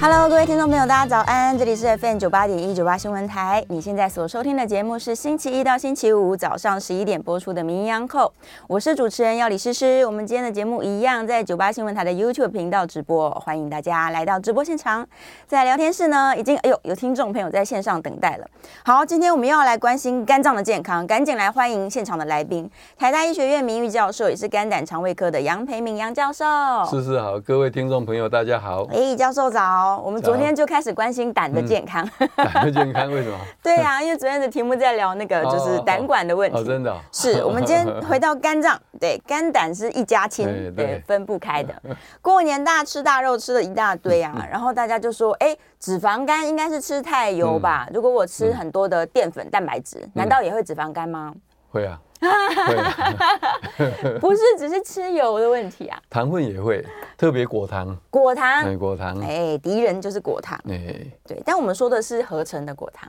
[0.00, 1.58] Hello，各位听众朋友，大家早安！
[1.58, 3.64] 这里是 FM 九八点一九八新闻台。
[3.68, 8.32] 你现在所收听的节目是星期一到星期五早上十一点播出的《名医昂寇》，
[8.68, 10.06] 我是主持人要李诗诗。
[10.06, 15.04] 我们今天的节目一样在九八新闻台的 YouTube 频道直播，欢迎大家来到直播现场。
[15.48, 18.46] 在聊天室呢，已经哎呦有听众朋友在线上等待了。
[18.84, 26.44] 好，今天我们又要来关心肝脏的健康，赶紧来欢迎现场的来宾，台大医学院名誉教授，也是肝胆肠胃科的杨培明杨教授。
[26.88, 28.84] 诗诗好，各位听众朋友大家好。
[28.92, 29.87] 哎，教授早。
[29.96, 32.08] 我们昨天就开始关心胆的健康。
[32.18, 33.38] 嗯、胆的健康为什么？
[33.62, 36.64] 对呀、啊，因为昨天的题目在聊那个就是胆管的问题。
[36.64, 36.98] 真的、哦。
[37.12, 41.74] 是我们今天回到肝脏，对，肝胆是一家亲， 对，对，分不开的。
[42.20, 47.86] 过年大吃大肉吃了一大堆啊，然后大家就说，哎，脂肪肝应该是吃太油吧？
[47.88, 51.32] 嗯、如果我吃很多的淀粉蛋白质，嗯、难道也会脂肪肝吗？
[51.70, 52.00] 会啊。
[54.20, 56.84] 不是只是吃油的问题啊，糖分也会，
[57.16, 63.08] 特别果糖，果糖，对果糖，哎，敌人就是果糖，哎，对，但我们说的是合成的果糖，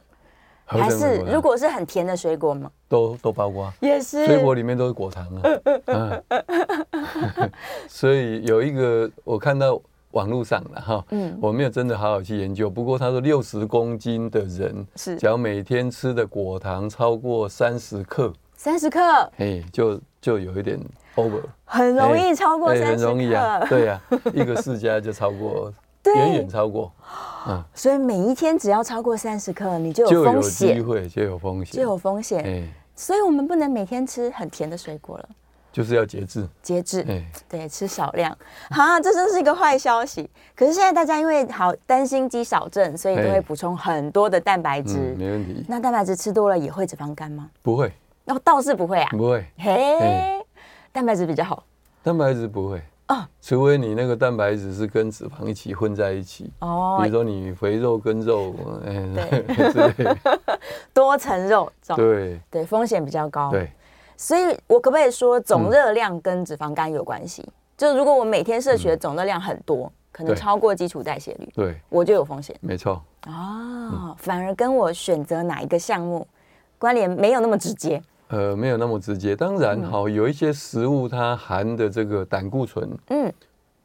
[0.65, 2.69] 还是如果是很甜的水果吗？
[2.87, 5.25] 都都包括，也是，水果里面都是果糖
[5.85, 6.21] 啊，
[7.89, 18.31] 所以有一个我看到网络上了哈，嗯，我没有真的好好去研究，不过他说六十公斤的人是，只要每天吃的果糖超过三十克。
[18.59, 18.99] 三十克，
[19.37, 20.77] 哎，就就有一点
[21.15, 25.73] over，很容易超过三十克，很容易啊，对呀、啊，一个世家就超过，
[26.13, 26.91] 远远超过，
[27.47, 32.67] 嗯，所以每一天只要超过三十克，你就有风险，就有机会，就有风险，就有风险，哎，
[32.97, 35.29] 所以我们不能每天吃很甜的水果了，
[35.71, 38.37] 就是要节制，节制，哎，对，吃少量，
[38.71, 40.29] 好，这真是一个坏消息。
[40.53, 45.63] 可是现在大家因为好担心肌少症，所以都会补充很多的蛋白质，没问题。
[45.69, 47.49] 那蛋白质吃多了也会脂肪肝吗？
[47.61, 47.89] 不会。
[48.29, 50.39] 哦，倒是不会啊，不会，嘿，
[50.91, 51.63] 蛋白质比较好，
[52.03, 52.81] 蛋白质不会。
[53.07, 58.53] 哦，除非你那个蛋白质是跟脂肪一起混在一起哦，比如说你肥肉跟肉，
[58.85, 60.15] 对，
[60.93, 62.39] 多层肉，对。
[62.51, 63.71] 对，风险比较高，对，
[64.15, 67.43] 所以我可不可以说总热量跟脂肪肝有关系？
[67.75, 76.27] 就是如果我每天摄取的总热量很多，可能超过基础代谢率，对，我就有风险，没错，哦，反而跟我选择哪一个项目
[76.77, 77.99] 关联没有那么直接。
[78.29, 79.35] 呃，没有那么直接。
[79.35, 83.33] 当然，好，有一些食物它含的这个胆固醇，嗯，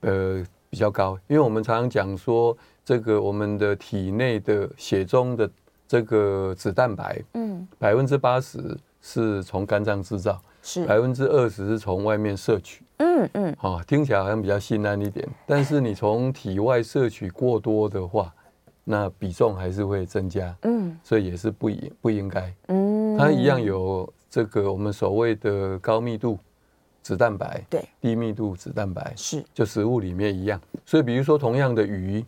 [0.01, 1.19] 呃，比较高。
[1.29, 5.51] 因为我们常常讲说，这个我们的体内的血中的
[5.89, 15.27] 这个脂蛋白，嗯，百分之八十是从肝脏制造，是百分之二十是从外面摄取，嗯嗯，好，听起来好像比较心安一点。
[15.47, 18.31] 但是你从体外摄取过多的话，
[18.85, 24.07] 那比重还是会增加，嗯，所以也是不应不应该，嗯，它一样有。
[24.35, 26.37] 这个我们所谓的高密度
[27.05, 30.61] 脂蛋白，对，低密度脂蛋白是，就食物里面一样。
[30.85, 32.25] 所以比如说同样的鱼，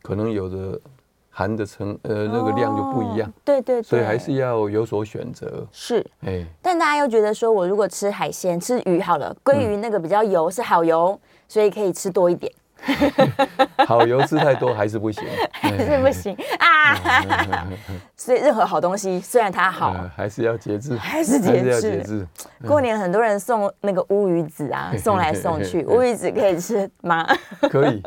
[0.00, 0.80] 可能有的
[1.28, 3.28] 含的成呃那个量就不一样。
[3.44, 3.82] 对对对。
[3.82, 5.66] 所以还是要有所选择。
[5.72, 12.52] 是，哎，但大家又觉得说我如果吃海鲜吃鱼好了，鲑鱼那个比较油是好油，所以可以吃多一点。
[13.86, 17.66] 好油吃太多还是不行， 还是不行啊！
[18.16, 21.62] 所以任何好东西虽然它好，还是要节制，还是节
[22.02, 22.26] 制。
[22.66, 27.26] 过年很多人送那个乌鱼子啊，送来送去，乌鱼子可以吃吗？
[27.70, 28.02] 可以，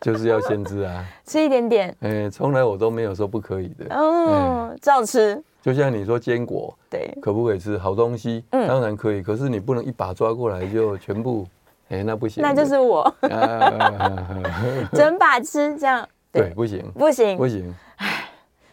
[0.00, 1.94] 就是要先吃啊，吃一点点。
[2.00, 3.86] 哎，从来我都没有说不可以的。
[3.90, 5.42] 嗯，照吃。
[5.60, 7.76] 就像你说坚果，对，可不可以吃？
[7.76, 9.22] 好东西，当然可以。
[9.22, 11.46] 可是你不能一把抓过来就全部。
[11.88, 13.14] 哎，那不行，那就是我，
[14.92, 18.24] 整把吃这样， 对，不行，不行，不行，哎，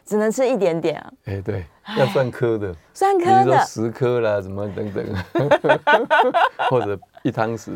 [0.06, 1.12] 只能吃一点点啊。
[1.26, 1.66] 哎，对，
[1.98, 5.06] 要算颗的，算颗的，十颗啦，什么等等，
[6.70, 7.72] 或者一汤匙。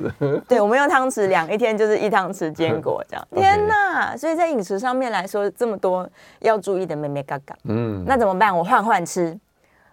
[0.47, 3.27] 对，我们用汤匙量，一天就是一汤匙坚果这样。
[3.33, 6.07] 天哪，所以在饮食上面来说，这么多
[6.39, 7.55] 要注意的妹妹嘎嘎。
[7.63, 8.55] 嗯，那怎么办？
[8.55, 9.39] 我换换吃。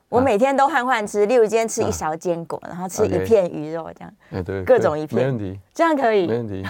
[0.09, 6.65] 我每天都换换吃，例如今天吃一勺坚果，然后吃一片鱼肉，这样，对，各种一片，没问题，这样可以，没问题。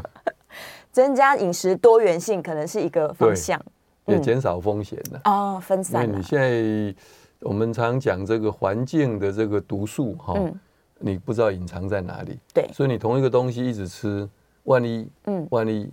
[0.92, 3.60] 增加饮食多元性可能是一个方向，
[4.06, 6.04] 也减少风险的、嗯、哦，分散。
[6.04, 6.94] 因为你现在
[7.40, 10.54] 我们常讲这个环境的这个毒素哈，嗯、
[10.98, 14.28] 你不知道隐藏在哪里，对，所以你同一个东西一直吃，
[14.64, 15.90] 万一，嗯，万一。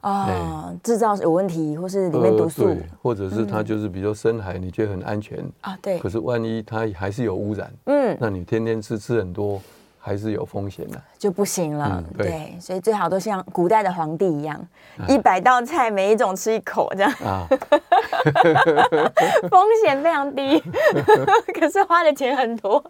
[0.00, 5.98] 啊，制造有问题，或是里面毒素，或者是它就是比如说深海，你觉得很安全啊，对。
[5.98, 9.60] 可是万一它还是有污染，嗯，那你天天吃吃很多，
[10.02, 12.02] 还是有风险的，就不行了。
[12.16, 14.58] 对，所以最好都像古代的皇帝一样，
[15.06, 17.46] 一百道菜每一种吃一口这样，啊，
[19.50, 20.58] 风险非常低，
[21.54, 22.82] 可是花的钱很多。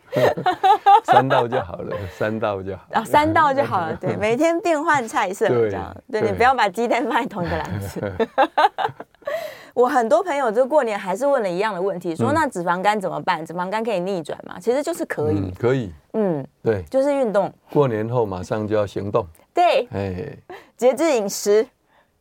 [1.05, 2.83] 三道就好了，三道就好。
[2.93, 3.95] 啊，三道就好了。
[3.97, 5.97] 对，每天变换菜色这样。
[6.11, 8.15] 对，你不要把鸡蛋放在同一个篮子。
[9.75, 13.45] 我很多朋友就过年还是问了一样的问题，说那脂肪肝怎么办？
[13.45, 14.57] 脂肪肝可以逆转吗？
[14.61, 15.93] 其实就是可以，可以。
[16.13, 17.53] 嗯，对，就是运动。
[17.73, 19.27] 过年后马上就要行动。
[19.55, 20.37] 对，哎，
[20.77, 21.67] 节制饮食，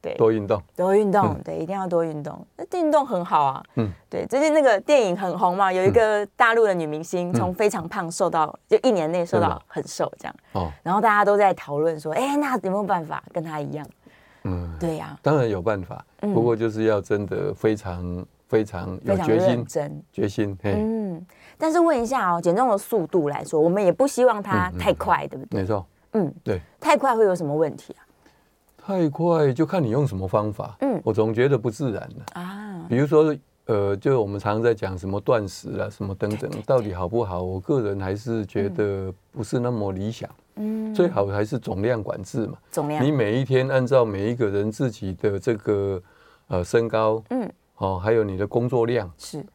[0.01, 2.45] 对，多运动，多运动，对，一定要多运动。
[2.55, 3.63] 那运动很好啊。
[3.75, 10.35] 嗯，对，最近那个电影很红嘛，有一个大陆的女明星从非常胖瘦到就一年内瘦到很瘦这样。
[10.53, 13.85] 哦，然后大家都在讨论说，哎，那有没有办法跟她一样？
[14.43, 20.57] 嗯，对呀，当然有办法，不过就是要真的非常非常有决心，真决心。
[20.63, 21.25] 嗯，
[21.57, 25.61] 但是问一下哦，减重的速度来说，我们也不希望它太快，对不对？
[25.61, 25.85] 没错。
[26.13, 26.61] 嗯，对。
[26.79, 28.01] 太快会有什么问题啊？
[28.77, 30.75] 太快就看你用什么方法。
[30.81, 32.85] 嗯，我总觉得不自然的啊。
[32.89, 37.43] 比如说，呃，就我们常常在讲什么断食啊，什么等等，到底好不好？
[37.43, 40.27] 我个人还是觉得不是那么理想。
[40.27, 40.48] 嗯，
[40.93, 42.57] 最好还是总量管制嘛。
[42.71, 46.01] 总量，你每一天按照每一个人自己的这个
[46.47, 49.45] 呃身高，嗯，哦，还有你的工作量是。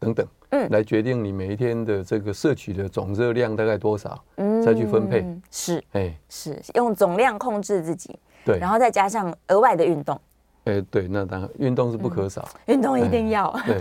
[0.00, 5.24] 等等，嗯，来决定你每一天的这个摄取的总热量大概多少，嗯，再去分配。
[5.50, 10.20] 是，哎，是用总量控制自己，对，然后再加上额外的运动。
[10.64, 13.54] 哎，对，那当然运动是不可少，运动一定要。
[13.66, 13.78] 对，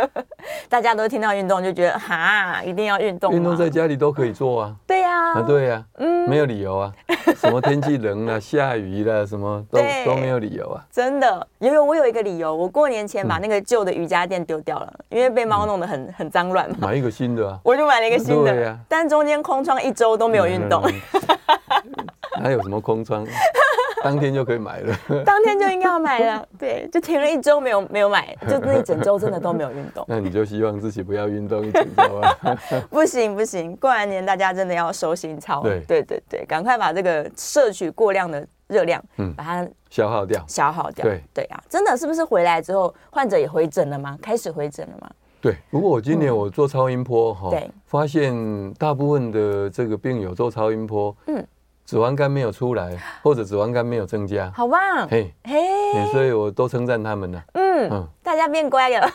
[0.70, 3.30] 大家都听到运动就觉得哈，一定要运动。
[3.32, 4.74] 运动在家里都可以做啊。
[4.86, 6.92] 对呀，对呀，嗯，没有理由啊。
[7.36, 10.82] 什么天气冷了、下雨了，什么都都没有理由啊。
[10.90, 16.76] 真的，因为我有一个理由，我过年前把那个旧的瑜伽垫丢掉了，因为被猫弄得很很脏乱嘛。
[16.80, 17.58] 买一个新的啊。
[17.62, 20.82] 我就买了一个新的，但中间空窗一周都没有运动。
[22.40, 23.26] 哪有什么空窗？
[24.04, 26.46] 当天就可以买了， 当天就应该要买了。
[26.58, 30.04] 对，就停了一周没有没有买，就那一整周真的都没有运动。
[30.08, 32.56] 那你就希望自己不要运动一整周啊？
[32.90, 35.62] 不行不行，过完年大家真的要收心操。
[35.62, 41.04] 对对对对，赶快把这个摄取过量的热量，嗯，把它消耗掉，消耗掉。
[41.04, 44.18] 对对啊，真的是不是回来之后患者也回诊了吗？
[44.20, 45.10] 开始回诊了吗？
[45.40, 51.46] 对，不过我今年我做超音波哈，对，发现大部分的这个病友做超音波，嗯。
[51.84, 55.06] 脂肪肝没有出来，或者脂肪肝没有增加，好棒！
[55.08, 55.52] 嘿，嘿，
[56.12, 57.44] 所以我都称赞他们了。
[57.52, 59.08] 嗯，大家变乖了。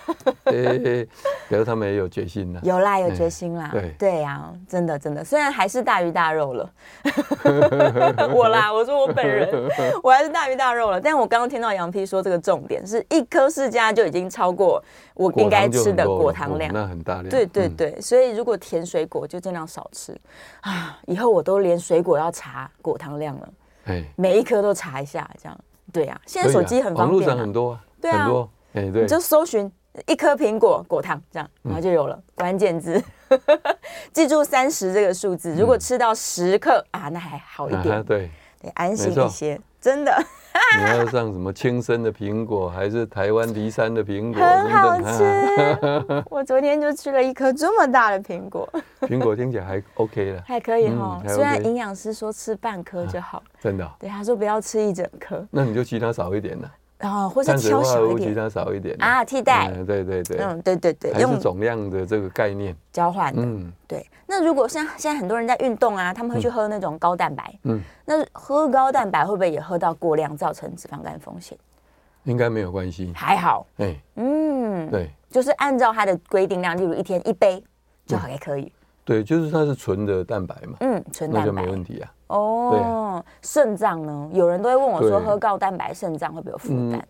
[0.45, 1.05] 哎，
[1.49, 2.61] 表示他们也有决心了。
[2.63, 3.69] 有啦，有决心啦。
[3.73, 6.69] 对对呀，真的真的，虽然还是大鱼大肉了。
[8.33, 9.49] 我啦，我说我本人，
[10.03, 11.01] 我还是大鱼大肉了。
[11.01, 14.81] 但我刚刚听到杨批说这个重点是一颗释迦就已经超过
[15.15, 17.29] 我应该吃的果糖量，那很大量。
[17.29, 20.15] 对对对，所以如果甜水果就尽量少吃
[20.61, 20.97] 啊。
[21.07, 22.69] 以后我都连水果要查。
[22.81, 23.49] 果糖量了，
[24.15, 25.57] 每一颗都查一下，这样
[25.91, 26.21] 对呀。
[26.25, 29.71] 现在手机很方便，网络上很多，对啊，很多，哎，对，你就搜寻
[30.07, 33.01] 一颗苹果果糖，这样，然后就有了关键字，
[34.13, 35.55] 记住三十这个数字。
[35.55, 38.29] 如果吃到十克啊，那还好一点，对，
[38.61, 40.13] 对，安心一些，真的。
[40.77, 44.41] 你要上什么青森的苹果，还是台湾梨山的苹果？
[44.41, 46.23] 很好吃。
[46.29, 48.67] 我昨天就吃了一颗这么大的苹果。
[49.01, 51.21] 苹果听起来还 OK 了， 还可以哈。
[51.27, 53.89] 虽然营养师说吃半颗就好，真的。
[53.99, 55.43] 对，他说不要吃一整颗。
[55.49, 56.71] 那你就其他少一点了。
[56.99, 59.71] 然后或者挑小一点，少一点啊，替代。
[59.87, 63.41] 对对对，嗯，对对对，用总量的这个概念交换的。
[63.41, 64.05] 嗯，对。
[64.27, 67.57] 那如果像现在很多人在运动啊，他们会去喝那种高蛋白。
[67.63, 67.81] 嗯。
[68.03, 71.57] 那喝高蛋白会不会也喝到过量，造成脂肪肝风险？
[72.25, 73.65] 应该没有关系，还好。
[73.77, 77.63] 哎，嗯，对，就是按照它的规定量，例如一天一杯
[78.05, 78.69] 就还可以。
[79.09, 80.77] 对，就是它是纯的蛋白嘛。
[80.81, 82.13] 嗯，纯蛋白那就没问题啊。
[82.27, 84.29] 哦，肾脏呢？
[84.31, 87.03] 有人都会问我说，喝高蛋白肾脏会不会有负担？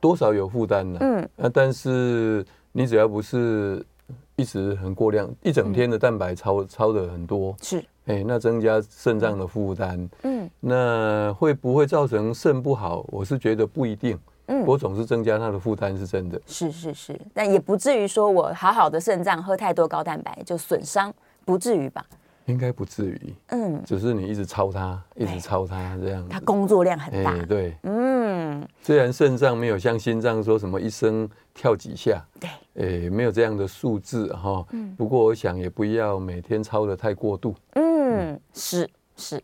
[0.00, 0.98] 多少有负担呢？
[1.00, 3.86] 嗯，那但是你只要不是
[4.34, 13.06] 一直很过量，一整天的蛋白超超的很多，是，哎，那增加肾脏的负担，嗯，那会不会造成肾不好？
[13.12, 21.14] 我是觉得不一定，嗯，我总是增加它的负担是真的，是是是，但也不至于说我好好的肾脏喝太多高蛋白就损伤，
[21.46, 22.04] 不至于吧？
[22.44, 28.26] 应该不至于，嗯，只是你一直抄他，一直抄他这样，他工作量很大，对，嗯。
[28.28, 34.64] 嗯，虽然肾脏没有像心脏说什么一生跳几下，对，诶，没有这样的数字哈。
[34.72, 37.54] 嗯，不过我想也不要每天抄的太过度。
[37.74, 39.42] 嗯，是是，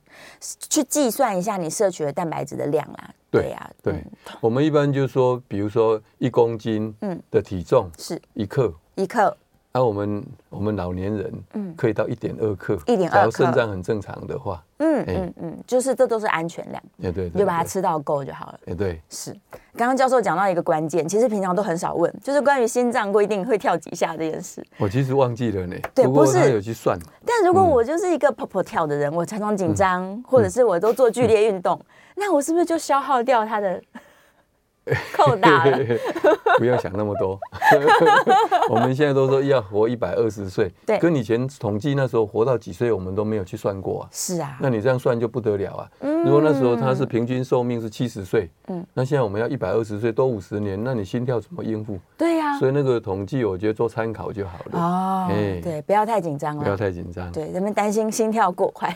[0.68, 3.10] 去计算一下你摄取的蛋白质的量啦。
[3.30, 4.04] 对呀，对，
[4.40, 9.36] 我们一般就说，比如说一公斤嗯的体重是一克，一克。
[9.74, 18.60] 那我们我们老年人，嗯，可以到一点二克，一点二克，只要肾脏很正常的话，嗯嗯嗯，就是这都是安全量，对对，你就把它吃到够就好了。
[18.66, 19.34] 哎对，是。
[19.74, 24.62] 刚刚教授讲到一个关键，其实平常都很少问，就是关于心脏规定会跳几下这件事。
[24.76, 26.98] 我其实忘记了呢，对，不是有去算。
[27.24, 31.80] 但如果我就是一个跑跑跳的人，我常常紧张，或者是我都做剧烈运动，
[32.16, 33.82] 那我是不是就消耗掉他的？
[35.16, 35.78] 扣大了，
[36.58, 37.38] 不要想那么多。
[38.68, 44.08] 我们现在都说要活一百二十岁，对，跟以前统计那时候活到几岁，我们都没有去算过啊。
[44.10, 45.88] 是啊，那你这样算就不得了啊。
[46.24, 51.96] 如果那时候他是平均寿命是七十岁，嗯，那现在我们要一百二十岁，多五十年，那你心跳怎么应付？
[52.18, 54.80] 对呀，所以那个统计我觉得做参考就好了。
[54.80, 57.30] 哦，哎对，不要太紧张了，不要太紧张。
[57.30, 58.92] 对，人们担心心跳过快。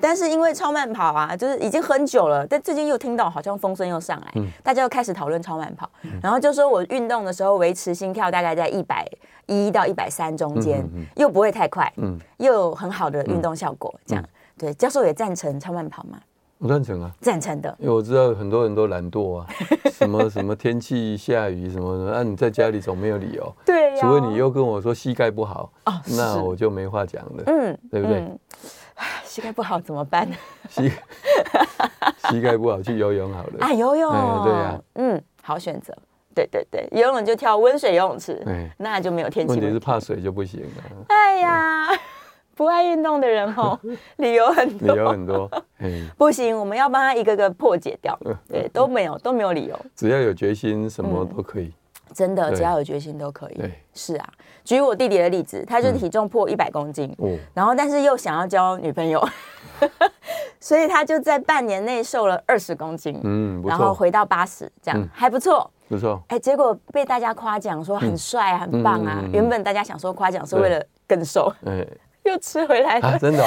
[0.00, 3.59] 但是因为超慢跑啊，就是已经很久了，但最近又听到好像。
[3.60, 9.06] 风声又上来，嗯、大家又开始讨论超慢跑，嗯、然后就说我运动的时候维持心跳大概在一百
[9.46, 14.74] 一到一百三中间，嗯又不会太快，嗯、又有很好的运动效果，这样、嗯、对。
[14.74, 16.18] 教授也赞成超慢跑吗？
[16.58, 19.46] 我赞成啊，赞成的，因为我知道很多人都懒惰啊，
[19.92, 28.18] 什么什么天气下雨什么的，那，你在家里总没有理由，对、哦，除非你又跟我说膝盖不好，哦，那我就没话讲了，嗯，对不对？
[28.18, 28.38] 嗯。
[29.24, 30.28] 膝盖不好怎么办？
[30.68, 30.92] 膝
[32.30, 33.52] 膝盖不好去游泳好了。
[33.60, 34.12] 啊，游泳，
[34.44, 35.94] 对呀，嗯，好选择。
[36.32, 38.40] 对对对，游泳就跳温水游泳池，
[38.78, 39.52] 那就没有天气。
[39.52, 41.04] 问题是怕水就不行了。
[41.08, 41.88] 哎呀，
[42.54, 43.78] 不爱运动的人哦，
[44.18, 45.50] 理由很多，理由很多。
[46.16, 48.16] 不行，我们要帮他一个个破解掉。
[48.48, 51.72] 对，都没有都没有理由，只要有决心，什么都可以。
[52.14, 53.54] 真的，只要有决心都可以。
[53.54, 54.28] 对，是啊。
[54.64, 57.14] 举我弟弟的例子，他就体重破一百公斤，
[57.54, 59.26] 然后但是又想要交女朋友，
[60.60, 66.22] 所以他就在半年内瘦了二十公斤，嗯，然后回到八十，这样还不错，不错。
[66.28, 69.24] 哎，结果被大家夸奖说很帅、很棒啊。
[69.32, 71.84] 原本大家想说夸奖是为了更瘦，哎，
[72.24, 73.42] 又吃回来了，真的，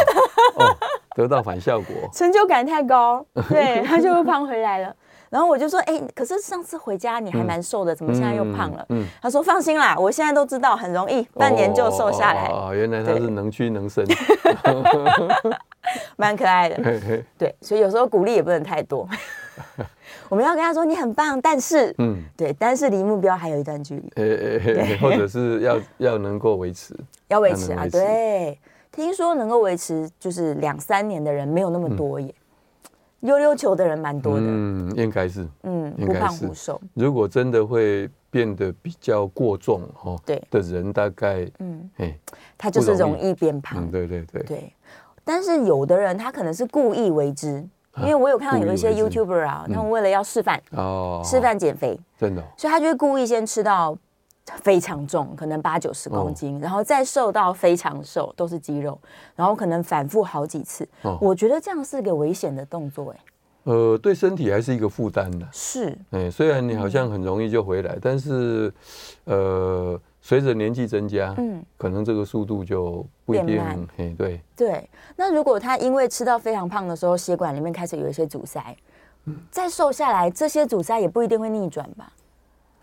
[1.15, 4.93] 得到反效果， 成就感太高，对，他就又胖回来了。
[5.34, 8.86] 然后我就说，哎，可是上次回家你还蛮瘦的，怎么现在又胖了？
[8.90, 12.50] 嗯，他说放心啦，我现在都知道很容易，半年就瘦下来。
[12.50, 14.06] 哦，原来他是能屈能伸，
[16.18, 17.24] 蛮可爱的。
[17.36, 19.10] 对，所以有时候鼓励也不能太多，
[20.30, 24.98] 我们要跟他说你很棒，但是，嗯，对，但是离目标还有一段距离。
[25.02, 26.96] 或者是要要能够维持，
[27.30, 27.88] 要维持啊。
[27.92, 28.60] 对，
[28.92, 32.32] 听说能够维持就是两三年的人没有那么多耶。
[33.24, 36.80] 溜溜球的人蛮多的，嗯，应该是，嗯，忽胖忽瘦。
[36.94, 40.42] 如果真的会变得比较过重，哈，对。
[40.51, 42.20] 的人，大概，嗯，哎，
[42.58, 44.44] 他就是容易变胖，对对对。
[44.44, 44.74] 对。
[45.24, 47.65] 但是有的人他可能是故意为之，
[47.98, 53.98] 因为我有看到有一些 YouTuber 啊，他们为了要示范，哦，示范减肥，真的，所以他就会故意先吃到。
[54.62, 59.00] 非常重，可能八九十公斤，哦、然后再瘦到非常瘦，都是肌肉，
[59.36, 60.88] 然后可能反复好几次。
[61.04, 63.20] 哦、我觉得这样是个危险的动作，哎。
[63.64, 65.48] 呃，对身体还是一个负担的。
[65.54, 65.98] 是。
[66.12, 68.74] 哎，虽然你好像很容易就回来，嗯、但是，
[69.24, 73.46] 呃，随着年纪增加，嗯，可能这个速度就不一定。
[73.46, 73.88] 变慢。
[73.96, 74.42] 嘿，对。
[74.54, 74.90] 对。
[75.16, 78.76] 那如果他因为吃到非常胖的时候，血管里面开始有一些阻塞，
[79.28, 82.12] 嗯、再瘦下来，这些阻塞也不一定会逆转吧？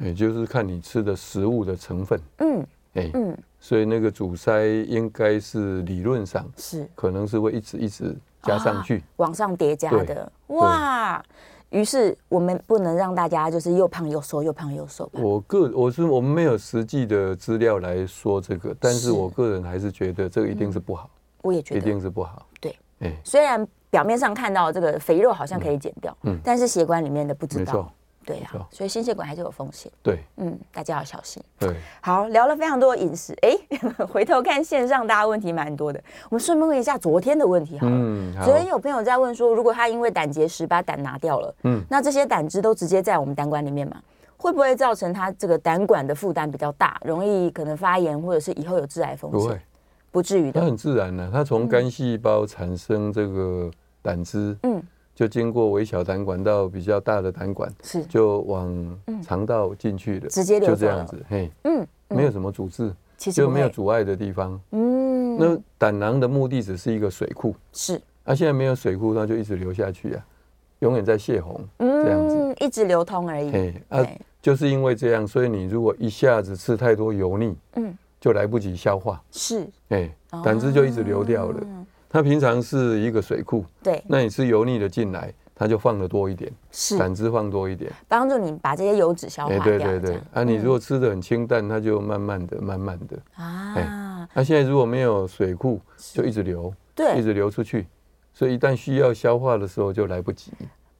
[0.00, 11.22] 也就是看你吃的食物的成分，嗯，哎，嗯，所以那个阻塞应该是理论上是，可能是会一直一直加上去，往上叠加的，哇！
[11.68, 15.08] 于是我们不能让大家就是又胖又瘦，又胖又瘦。
[15.12, 21.08] 我个我是我们没有实际的资料来说这个，但是我个人还是觉得这个一定是不好，
[21.42, 22.44] 我也觉得一定是不好。
[22.60, 27.92] 对，哎，虽然表面上看到这个肥肉好像可以减掉，嗯，但是血管里面的不知道。
[28.24, 29.90] 对呀，所以心血管还是有风险。
[30.02, 31.42] 对，嗯，大家要小心。
[31.58, 33.56] 对，好，聊了非常多的饮食，哎，
[34.06, 36.00] 回头看线上，大家问题蛮多的。
[36.28, 37.92] 我们顺便问一下昨天的问题好了。
[37.94, 43.96] 嗯，昨天有朋友在问说，如果他因为胆结石把胆拿掉了，嗯，那这些胆汁都直接在我们胆管里面嘛，
[44.36, 49.40] 会不会造成他这个胆管的负担比较大，容易可能发炎，或者是以后有致癌风险？
[49.40, 49.60] 不会，
[50.12, 50.60] 不至于的。
[50.60, 53.70] 它很自然的，它从肝细胞产生这个
[54.02, 54.82] 胆汁，嗯。
[55.20, 58.02] 就经过微小胆管到比较大的胆管，是。
[58.06, 70.24] 就往肠道进去的，直接流，就这样子，嘿，嗯，没有什么阻滞，其实就没有阻碍的地方，嗯，那胆囊的目的只是一个水库，是，啊，现在没有水库，它就一直流下去啊，
[70.78, 73.52] 永远在泄洪，嗯，这样子一直流通而已。
[73.52, 74.06] 哎啊，
[74.40, 80.10] 就是因为这样，所以你如果一下子吃太多油腻，嗯，就来不及消化，是，哎，
[80.42, 81.60] 胆汁就一直流掉了。
[82.12, 89.62] 它平常是一个水库，对，那你吃油腻的进来，它就放的多一点，是胆汁放多一点，帮助你把这些油脂消化掉。
[89.62, 94.28] 对对对，啊，你如果吃的很清淡，它就慢慢的、慢慢的啊。
[94.34, 95.80] 那现在如果没有水库，
[96.12, 97.86] 就一直流，对，一直流出去，
[98.34, 100.52] 所以一旦需要消化的时候就来不及。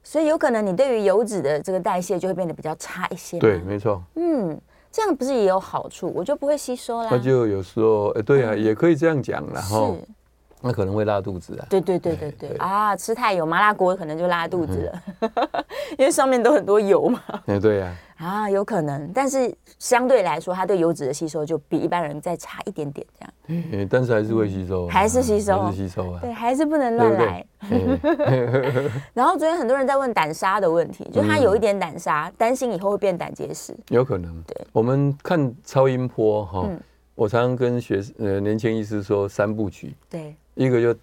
[0.03, 3.37] 所以有可能你对于油脂的这个代谢就会变得比较差一些。
[3.37, 4.01] 对，没错。
[4.15, 4.57] 嗯，
[4.89, 6.09] 这样不是也有好处？
[6.15, 7.09] 我就不会吸收啦。
[7.11, 9.59] 那就有时候，哎，对啊，也可以这样讲啦。
[9.59, 9.93] 哈。
[10.61, 11.65] 那可能会拉肚子啊！
[11.69, 15.03] 对对对对对啊，吃太油，麻辣锅可能就拉肚子了，
[15.97, 17.21] 因为上面都很多油嘛。
[17.47, 17.95] 哎，对呀。
[18.17, 23.87] 啊，有可能，但是相对来说，它对油脂的吸收就比一般人再差一点点，这样。
[23.89, 26.19] 但是还是会吸收，还是吸收，还是吸收啊。
[26.21, 27.43] 对，还是不能乱来。
[29.15, 33.75] 然后昨天很多人在问胆砂的问题， 就他有一点胆砂，担心以后会变胆结石。
[33.89, 34.31] 有可能。
[34.43, 36.69] 对，我们看超音波哈，
[37.15, 39.95] 我常常跟学呃年轻医师说三部曲。
[40.07, 40.35] 对。
[40.55, 40.99] 一个就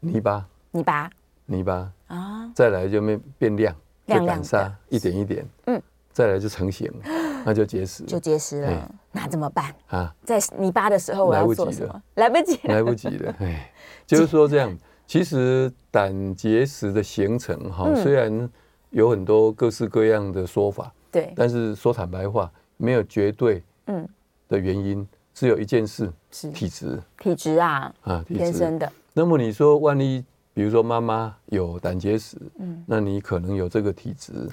[0.00, 1.10] 泥巴，泥巴，
[1.46, 1.92] 泥巴。
[2.06, 6.92] 啊，再来就变变亮，亮亮沙一点一点，嗯，再来就成型，
[7.44, 8.94] 那就结石，就结石了。
[9.10, 9.74] 那怎么办？
[9.88, 10.14] 啊？
[10.22, 12.02] 在泥巴的时候我要做什么？
[12.14, 13.34] 来不及，来不及了。
[13.40, 13.72] 哎，
[14.06, 18.48] 就是说这样， 其实胆结石的形成哈，虽然
[18.90, 24.06] 有很多各式各样的说法，对，但是说坦白话，没有绝对嗯。
[24.46, 25.08] 的原因。
[25.34, 28.90] 只有一件事，是体质，体质啊，啊，天生的。
[29.12, 30.24] 那么你说，万一
[30.54, 34.48] 比如说妈妈有胆结石，嗯，那你可能有这个体质，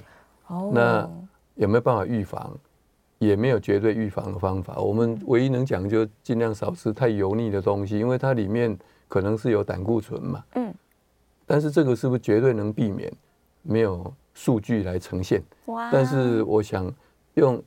[0.48, 1.08] 哦，那
[1.54, 2.52] 有没有办法预防？
[3.20, 4.80] 也没有绝对预防的方法。
[4.80, 10.74] 我们唯一能讲就尽量少吃太油腻的东西，因为它里面可能是有胆固醇嘛，嗯。
[11.46, 13.12] 但是这个是不是绝对能避免？
[13.62, 15.40] 没有数据来呈现。
[15.66, 15.88] 哇！
[15.92, 16.92] 但是我想
[17.34, 17.62] 用。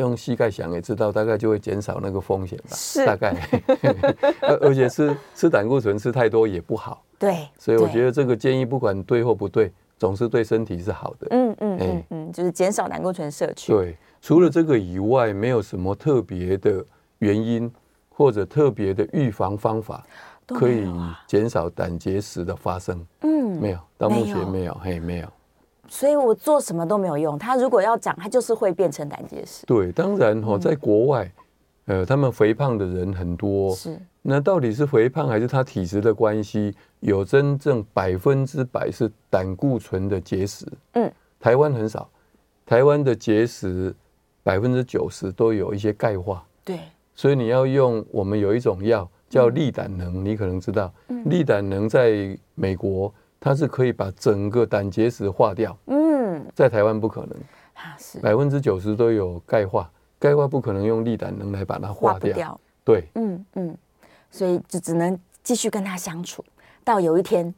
[0.00, 2.70] 用膝盖想也知道，大概就会减少那个风险吧。
[2.74, 3.36] 是，大概。
[4.60, 7.04] 而且吃吃胆固醇吃太多也不好。
[7.18, 7.46] 对。
[7.58, 11.26] 所以我觉得这个建议不管对或不对，总是对身体是好的。
[11.30, 13.72] 嗯嗯嗯嗯，就是减少胆固醇摄取。
[13.72, 16.84] 对，除了这个以外，没有什么特别的
[17.18, 17.70] 原因
[18.08, 20.04] 或者特别的预防方法
[20.46, 20.90] 可以
[21.26, 23.06] 减少胆结石的发生。
[23.22, 25.28] 嗯，没有，到目前没有，嘿，没有。
[25.92, 27.36] 所以我做什么都没有用。
[27.36, 29.66] 它如果要长，它就是会变成胆结石。
[29.66, 31.30] 对，当然哈，在国外，
[31.86, 33.74] 呃，他们肥胖的人很多。
[33.74, 34.00] 是。
[34.22, 36.72] 那到底是肥胖还是他体质的关系？
[37.00, 40.64] 有真正百分之百是胆固醇的结石。
[40.92, 41.10] 嗯。
[41.40, 42.08] 台湾很少，
[42.64, 43.92] 台湾的结石
[44.44, 46.46] 百分之九十都有一些钙化。
[46.64, 46.78] 对。
[47.16, 50.92] 所以你要用我们有一种药叫利胆能，你可能知道。
[51.08, 51.28] 嗯。
[51.28, 53.12] 利胆能在美国。
[53.40, 57.30] 它是可以把整个胆结石化掉，嗯，在台湾不可能，
[57.98, 58.18] 是。
[58.20, 62.60] 百分之九十都有钙化，钙化不可能用利胆能来把它化掉，掉。
[62.84, 63.78] 对，嗯嗯，
[64.30, 66.44] 所以就只能继续跟它相处，
[66.84, 67.52] 到有一天，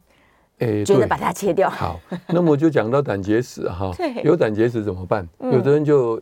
[0.59, 1.69] 哎，觉得把它切掉。
[1.69, 3.91] 好，那么就讲到胆结石哈，
[4.23, 5.27] 有胆结石怎么办？
[5.39, 6.21] 有的人就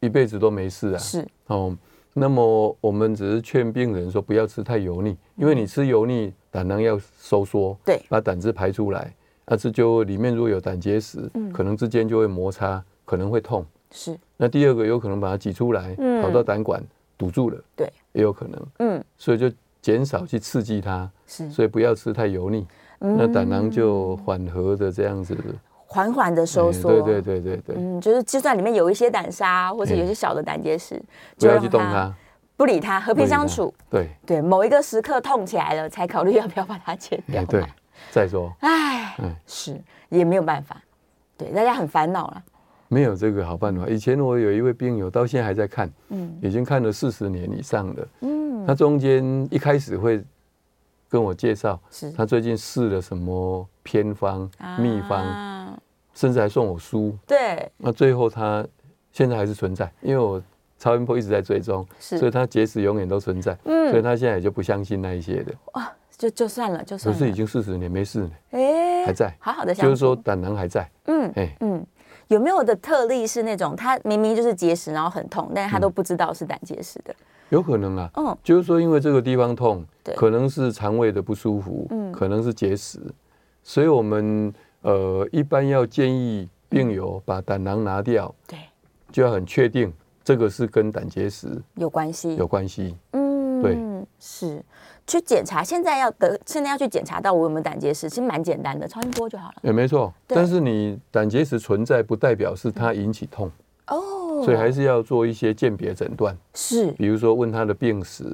[0.00, 1.28] 一辈子都没事啊，是。
[1.48, 1.76] 哦。
[2.14, 9.12] 那么我们只是劝病人说不要吃太油腻，因为你吃油腻，胆囊要收缩，对，把胆汁排出来，
[9.46, 11.18] 那这就里面如果有胆结石，
[11.50, 13.64] 可能之间就会摩擦，可能会痛。
[13.90, 14.14] 是。
[14.36, 16.82] 那第二个有可能把它挤出来，跑到胆管
[17.16, 18.66] 堵住了，对，也有可能。
[18.80, 19.04] 嗯。
[19.16, 21.50] 所以就减少去刺激它，是。
[21.50, 22.66] 所以不要吃太油腻，
[22.98, 25.34] 那胆囊就缓和的这样子，
[25.86, 26.90] 缓缓的收缩。
[27.00, 27.76] 对对对对对。
[27.78, 31.02] 嗯，就是就算里面有一些胆沙或者有些小的胆结石，
[31.38, 32.14] 不要去动它。
[32.62, 33.74] 不理他，和平相处。
[33.90, 37.44] 对对，某一个时刻痛起来了，才考虑要不要把它切掉。
[37.46, 37.66] 对，
[38.12, 38.52] 再说。
[38.60, 39.16] 哎，
[39.48, 39.76] 是
[40.10, 40.80] 也没有办法。
[41.36, 42.40] 对，大家很烦恼了。
[42.86, 43.88] 没有这个好办法。
[43.88, 48.08] 以前我有一位病友，到现在还在看，嗯，已经看了四十年以上的。
[48.20, 50.22] 嗯，他中间一开始会
[51.08, 54.48] 跟我介绍，是他最近试了什么偏方、
[54.78, 55.76] 秘方，
[56.14, 57.18] 甚至还送我书。
[57.26, 58.64] 对，那最后他
[59.10, 60.40] 现在还是存在，因为我。
[60.82, 71.86] 超音波一直在追踪，是，所以他结石永远都存在，嗯，所以他现在也就不相信那一些的，哇，就就算了，就算了，可是已经四十年没事了，哎，还在，好好的，就是说胆囊还在，嗯，哎，嗯，
[72.26, 77.14] 有没有的特例是那种他明明就是结石，然后很痛，但是他都不知道是胆结石的？
[77.50, 82.98] 有可能啊，嗯，就是说因为这个地方痛，对，可能是肠胃的不舒服，嗯，可能是结石，
[83.62, 88.58] 所以我们呃一般要建议病友把胆囊拿掉，对，
[89.12, 89.92] 就要很确定。
[90.24, 92.96] 这个是跟胆结石有关系，有关系。
[93.12, 93.78] 嗯，对，
[94.18, 94.62] 是。
[95.04, 99.54] 去检查，现在要得，现在要去检查到我有没有胆结石，其实蛮简单的，超音波就好了。
[99.62, 103.50] 也没错，但是你胆结石存在，不代表是它引起痛。
[103.88, 108.24] 哦，所以还是要做一些鉴别诊断，是，比如说问他的病史，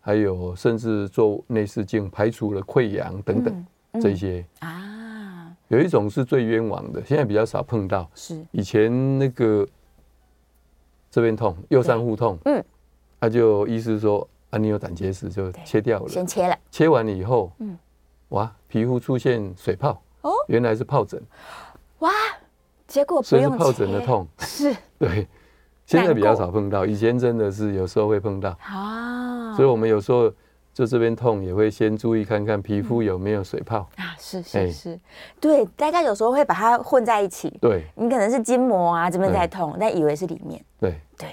[0.00, 3.66] 还有甚至做内视镜排除了溃疡等等
[4.00, 4.44] 这些。
[4.58, 5.52] 啊。
[5.68, 8.44] 有一种是最冤枉的，现在比较少碰到，是。
[8.50, 9.66] 以前那个
[11.16, 12.62] 这边痛，右上腹痛，嗯，
[13.18, 14.28] 他就医师说。
[14.50, 16.56] 啊，你有胆结石就切掉了，先切了。
[16.70, 17.76] 切完了以后，嗯，
[18.28, 21.20] 哇，皮肤出现水泡，哦，原来是疱疹，
[21.98, 22.10] 哇，
[22.86, 25.26] 结果不是疱疹的痛，是， 对，
[25.84, 28.56] 现在比较少碰到，以前真的是有时候会碰到。
[28.62, 30.30] 啊，所以我们有时候
[30.76, 35.00] 就这边痛也会先注意看看皮肤有没有水泡啊，是是是，
[35.40, 41.28] 对，大家有时候会把它混在一起，对，你可能是筋膜啊这边在痛，但以为是里面，对对。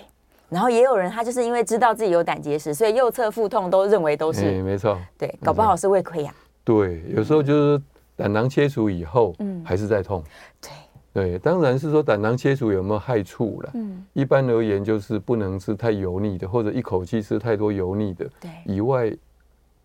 [0.47, 6.33] 然后也有人，他就是因为知道自己有胆结石，所以右侧腹痛都认为都是，没错，对，搞不好是胃溃疡。
[6.63, 7.83] 对，有时候就是
[8.15, 10.23] 胆囊切除以后，嗯，还是在痛。
[10.61, 10.71] 对
[11.31, 13.71] 对，当然是说胆囊切除有没有害处了？
[13.73, 18.25] 嗯，一般而言就是不能吃太油腻的，或者一口气吃太多油腻的。
[18.39, 19.11] 对，以外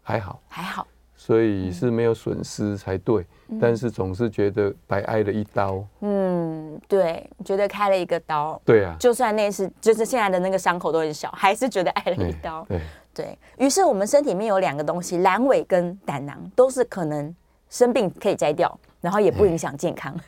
[0.09, 0.87] 还好，还好。
[1.15, 5.85] 所以是没有损失才对，嗯、但是总是觉得白挨了一刀。
[6.01, 8.59] 嗯，对，觉得开了一个刀。
[8.65, 12.65] 对啊，就算那是就是现在的那个伤口都很小，还是觉得挨了一刀。
[12.67, 12.81] 对，
[13.13, 17.35] 对，于是我们身体里面有两个东西，阑尾跟胆囊，都是可能
[17.69, 20.19] 生病可以摘掉，然后也不影响健康。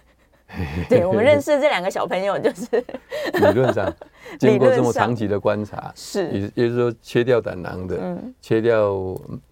[0.89, 2.67] 对，我们认识这两个小朋友，就是
[3.41, 3.93] 理论上
[4.39, 6.29] 经过这么长期的观察，是。
[6.31, 8.91] 也也就是说切掉胆囊的，嗯，切掉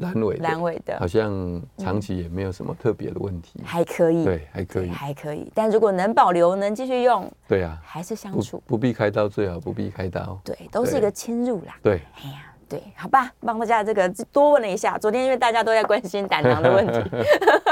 [0.00, 5.50] 阑尾阑尾的，好像长期也没有什么特别的问题，还可以，对，还可以，还可以。
[5.54, 12.47] 但如果能保留，能继续用，对啊，还是相处，不必开刀最好不必开刀，对，都是一个侵入啦，对，哎呀。
[12.68, 14.98] 对，好吧，帮大家这个多问了一下。
[14.98, 17.02] 昨天因为大家都在关心胆囊的问题，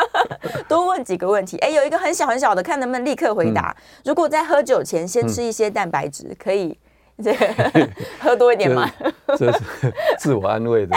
[0.67, 1.59] 多问几个问题。
[1.59, 3.77] 哎，有一个很小很小的，看能不能立刻回答。
[3.79, 6.79] 嗯、如果在喝酒前先吃一些蛋白质，嗯、可以
[7.23, 7.47] 这个
[8.21, 8.91] 喝多一点吗？
[9.37, 9.61] 这是
[10.19, 10.97] 自我安慰的，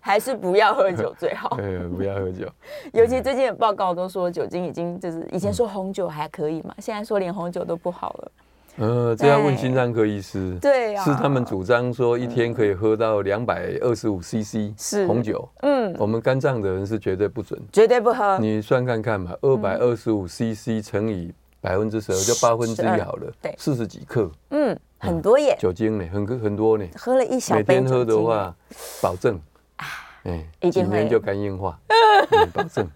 [0.00, 1.56] 还是不要喝酒最好？
[1.56, 2.46] 对，不要喝酒。
[2.92, 8.30] 尤其最近的报告都说酒精已经就是以前说红酒还可以嘛，现在说连红酒都不好了。
[8.76, 10.56] 呃，这要问心脏科医师。
[10.60, 15.46] 对是他们主张说一天可以喝到两百二十五 CC 是红酒。
[15.60, 18.38] 嗯，我们肝脏的人是绝对不准，绝对不喝。
[18.38, 23.30] 你算看看嘛，二百二十五 CC 乘以百分之十二，就八分之一好了。
[23.42, 24.30] 对，四十几克。
[24.50, 25.54] 嗯，很多耶。
[25.58, 26.84] 酒精呢，很很多呢。
[26.96, 28.54] 喝了一小杯，每天喝的话，
[29.02, 29.38] 保证
[29.76, 29.84] 啊，
[30.24, 31.78] 哎，几年就肝硬化，
[32.54, 32.88] 保证。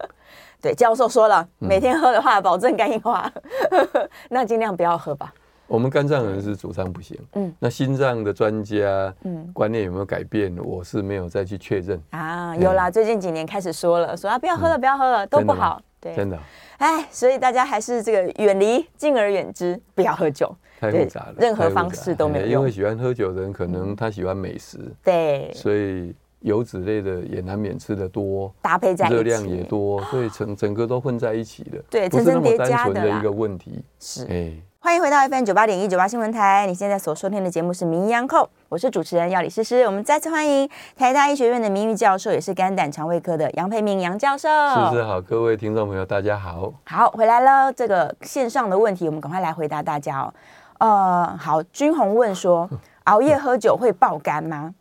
[0.59, 3.31] 对，教授说了，每天喝的话，保证肝硬化，
[4.31, 5.31] 那尽量不要喝吧。
[5.67, 10.55] 我们肝脏人是主张不行，嗯，那心脏的专家，嗯，观念有没有改变？
[10.63, 12.01] 我是没有再去确认。
[12.11, 16.39] 啊，有啦，最近几年开始说了，说啊不要喝了，不要喝了，都不好，对，真的，
[16.77, 34.53] 哎，所以大家还是这个远离，敬而远之，不要喝酒，太复杂了，任何方式都没有用，因为喜欢喝酒的人可能他喜欢美食，对，所以油脂类的也难免吃的多，搭配在一起，热量也多，所以整整个都混在一起的，对，不是那么单纯的一个问题，是，哎。
[34.79, 39.83] 欢迎回到 FM 九八点一九八新闻台，你现在所收听的节目是《名医央叩》，我是主持人药理诗诗。
[39.83, 44.47] 我们再次欢迎台大医学院的名誉教授，也是肝胆肠胃科的杨培明杨教授。
[44.47, 46.71] 诗诗好，各位听众朋友，大家好。
[46.85, 47.73] 好，回来了。
[47.73, 50.33] 这个线上的问题，我们赶快来回答大家哦。
[50.77, 52.69] 呃，好，君宏问说，
[53.05, 54.73] 熬夜喝酒会爆肝吗？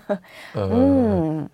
[0.56, 1.48] 嗯，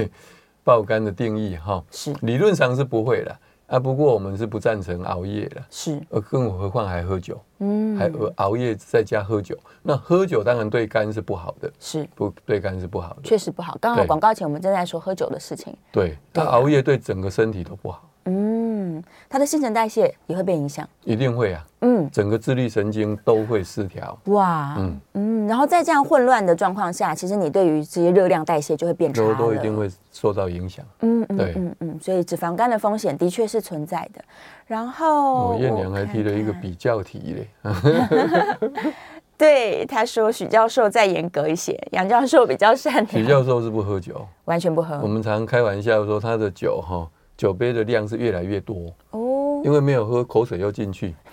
[0.64, 3.36] 爆肝的定义哈，是理论上是不会的。
[3.66, 13.76] 啊，不过我们是不赞成熬夜的，是，呃，更何况还喝酒，嗯，还熬夜在家喝酒，那喝酒当然对肝是不好的，是，不对肝是不好的，确实不好。
[13.80, 18.08] 刚好广告前我们正在说喝酒的事情，对，但熬夜对整个身体都不好。
[18.26, 21.66] 嗯，他的新陈代谢也会被影响，一定会啊。
[21.80, 24.18] 嗯，整个自律神经都会失调。
[24.26, 30.84] 哇，嗯嗯，然后在这样混乱的状况下，其实你对于这些热量代谢就会变差了，都都一定会受到影响。
[31.00, 34.24] 嗯嗯，对，嗯嗯，所以脂肪肝的风险的确是存在的。
[34.66, 37.48] 然后，我燕良还提了一个比较题嘞。
[39.36, 43.06] 对，他说许教授再严格一些，杨教授比较善良。
[43.06, 44.98] 许教授是不喝酒，完全不喝。
[45.02, 47.06] 我们常开玩笑说他的酒哈。
[47.36, 51.14] 酒杯的量是越来越多哦，因为没有喝，口水又进去。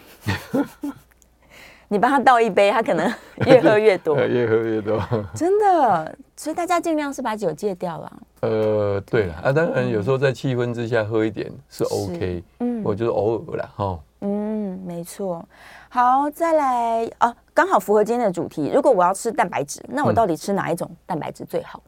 [1.88, 3.14] 你帮他倒一杯，他可能
[3.46, 4.98] 越喝越多，越喝越多。
[5.36, 8.22] 真的，所以大家尽量是把酒戒掉了。
[8.40, 14.00] 呃，对了啊，当然有时候在气氛之下喝一点是 OK，嗯，我觉得偶尔啦哈。
[14.22, 15.44] 嗯，没错。
[15.90, 18.72] 好，再来啊，刚好符合今天的主题。
[18.74, 21.84] 如果我要吃蛋白质，那我到底吃哪一种蛋白质最好？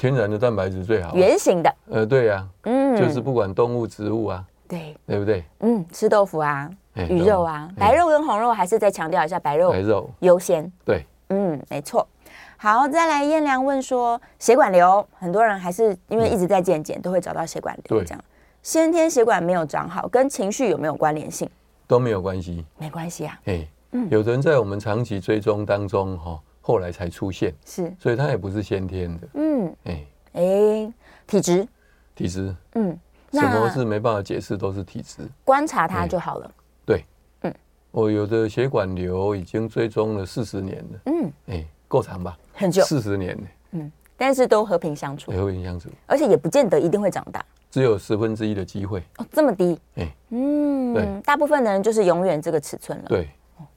[0.00, 1.70] 天然的蛋白质最好，圆形的。
[1.90, 5.44] 呃，对呀，嗯，就是不管动物、植物啊，对，对不对？
[5.58, 10.72] 嗯，吃豆腐啊，鱼肉啊，白肉跟红肉还是再强调一下，白肉白肉优先。
[10.86, 12.08] 对，嗯，没错。
[12.56, 18.02] 好，再来燕良问说，血管瘤，很多人还是因为一直在健检，都会找到血管瘤。
[18.02, 18.24] 这样，
[18.62, 21.46] 先天血管没有长好，跟情绪有没有关联性？
[21.86, 23.38] 都没有关系，没关系啊。
[23.44, 29.28] 哎，嗯有的人在我们长期追踪当中，哈，后来才出现，是，所以它也不是先天的。
[29.34, 30.92] 嗯，哎，哎，
[31.26, 31.66] 体质，
[32.14, 32.98] 体质，嗯，
[33.32, 36.50] 什么是没办法解释，都是体质，观察它就好了。
[36.84, 37.04] 对，
[37.42, 37.54] 嗯，
[37.90, 41.00] 我有的血管瘤已经追踪了四十年了。
[41.06, 41.66] 嗯，哎。
[41.90, 43.48] 够长吧，很久，四十年呢。
[43.72, 49.02] 嗯，但是都和平相处，和平相处，而且也不见得一定会长大，只有十分之一的机会。
[49.18, 49.76] 哦，这么低？
[49.96, 53.06] 哎，嗯，对，大部分的人就是永远这个尺寸了。
[53.08, 53.28] 对，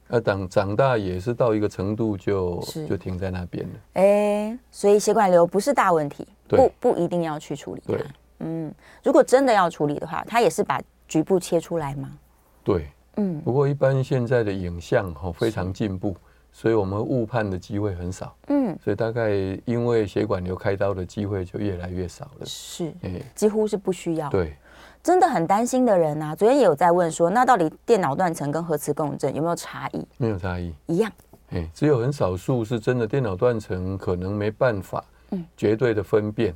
[0.08, 3.74] 那长长大也是到一个程度就就停在那边了。
[3.94, 7.94] 哎，所以血管瘤不是大问题，不不一定要去处理它。
[8.40, 12.10] 嗯，如果真的要处理的话，它也是把局部切出来吗？
[12.62, 16.16] 对，嗯，不过一般现在的影像哈非常进步。
[16.56, 19.30] 所以我们误判的机会很少，嗯，所以大概
[19.64, 24.30] 因为血管瘤开刀的机会就越来越少了，是，哎，几乎是不需要。
[24.30, 24.56] 对，
[25.04, 30.02] 真的很担心的人啊，昨天也有在问说，那到底电脑断层跟核磁共振有没有差异？
[30.16, 31.12] 没有差异，一样，
[31.50, 36.54] 哎，只有很少数是真的电脑断层可能没办法，嗯，绝对的分辨，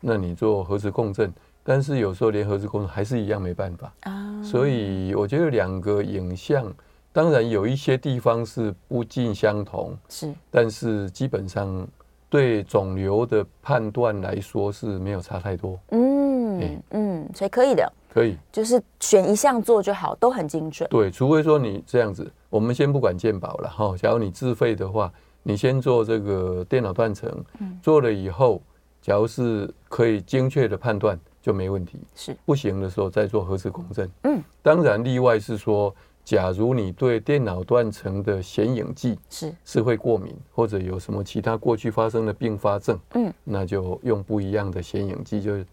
[0.00, 1.30] 那你做核磁共振，
[1.62, 3.92] 但是有时候连核磁共振还是一样没办法。
[4.04, 6.72] 啊，所以我觉得两个影像。
[7.12, 11.86] 当然有一些地方是不尽相同，是，但是基本上
[12.30, 15.78] 对肿瘤的判断来说是没有差太多。
[15.90, 20.88] 嗯嗯，嗯，所以可以的，可以，就是选一项做就好，都很精准。
[20.88, 23.96] 对，除非说你这样子，我们先不管健保了哈。
[23.96, 25.12] 假如你自费的话，
[25.42, 28.62] 你先做这个电脑断层，嗯，做了以后，
[29.02, 31.98] 假如是可以精确的判断就没问题。
[32.14, 34.08] 是，不行的时候再做核磁共振。
[34.22, 35.92] 嗯，当然例外是说。
[36.30, 45.66] 假如你对电脑断层的显影剂是是会过敏，或者有什么其他过去发生的并发症，嗯，那就用不一样的显影剂，就是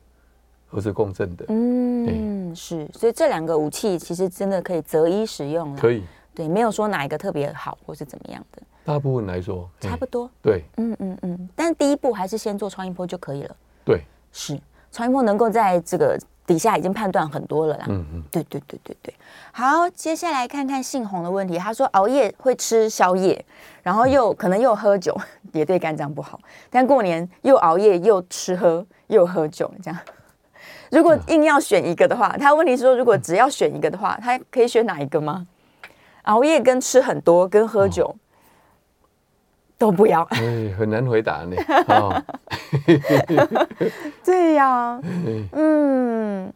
[0.65, 1.46] 核磁共振的。
[1.50, 5.76] 嗯，是，所以这两个武器其实真的可以择一使用。
[5.76, 8.63] 可以，对，没有说哪一个特别好或是怎么样的。
[8.84, 10.28] 大部分来说差不多。
[10.41, 13.56] 对，嗯嗯嗯，但第一步还是先做超音波就可以了。
[13.86, 14.60] 对，是
[14.91, 16.20] 超音波能够在这个。
[16.48, 17.86] 底下已经判断很多了啦。
[17.90, 19.14] 嗯嗯，对对对对对。
[19.52, 21.58] 好，接下来看看姓洪的问题。
[21.58, 23.46] 他说熬夜会吃宵夜，
[23.84, 25.16] 然后又可能又喝酒，
[25.52, 26.40] 也对肝脏不好。
[26.72, 30.00] 但过年又熬夜又吃喝又喝酒，这样。
[30.90, 35.46] 如果硬要选一个的话，他问题是说，如果只要选一个的话，他可以选哪一个吗？
[36.24, 38.16] 熬夜跟吃很多跟喝酒。
[39.80, 41.56] 都不要， 哎，很难回答呢。
[44.26, 45.00] 对呀，
[45.52, 46.52] 嗯，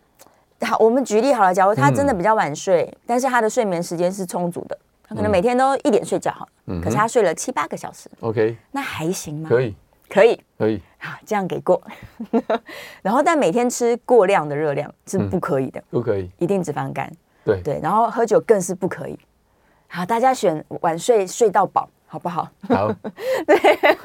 [0.61, 9.49] 好，我们举例好了，假如他真的比较晚睡，嗯、但是他的睡眠时间是充足的，他可能每天都一点睡觉好，嗯、可是他睡了七八个小时，OK，那还行吗？
[9.49, 9.75] 可以，
[10.09, 11.79] 可以，可以，好，这样给过。
[13.03, 17.11] 然后，但每天吃过量的热量是不可以的，不可以，一定脂肪肝。
[17.45, 17.61] 对。
[17.61, 19.17] 对，然后喝酒更是不可以。
[19.87, 21.87] 好，大家选晚睡睡到饱。
[22.11, 22.45] 好不好？
[22.67, 22.91] 好，
[23.47, 23.57] 对，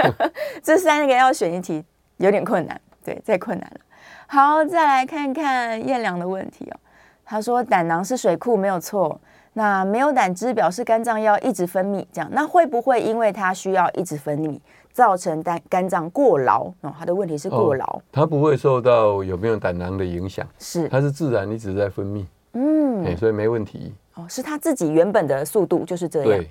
[0.63, 1.85] 这三个要选一题
[2.19, 3.81] 有点困难，对，太困难了。
[4.29, 6.77] 好，再来看看燕良的问题哦。
[7.25, 9.21] 他说胆囊是水库没有错，
[9.55, 14.57] 那没有胆汁表示肝脏要一直分泌，这样那会不会因为它需要一直分泌，
[14.93, 16.67] 造成胆肝脏过劳？
[16.83, 23.93] 哦，他的问题是过劳，哦，它不会受到有没有胆囊的影响，是它是自然一直在分泌，嗯，所以没问题。
[24.15, 26.29] 哦，是它自己原本的速度就是这样。
[26.29, 26.49] 对。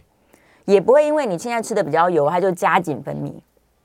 [0.66, 3.34] 也不会因为你现在吃的比较油，它就加紧分泌。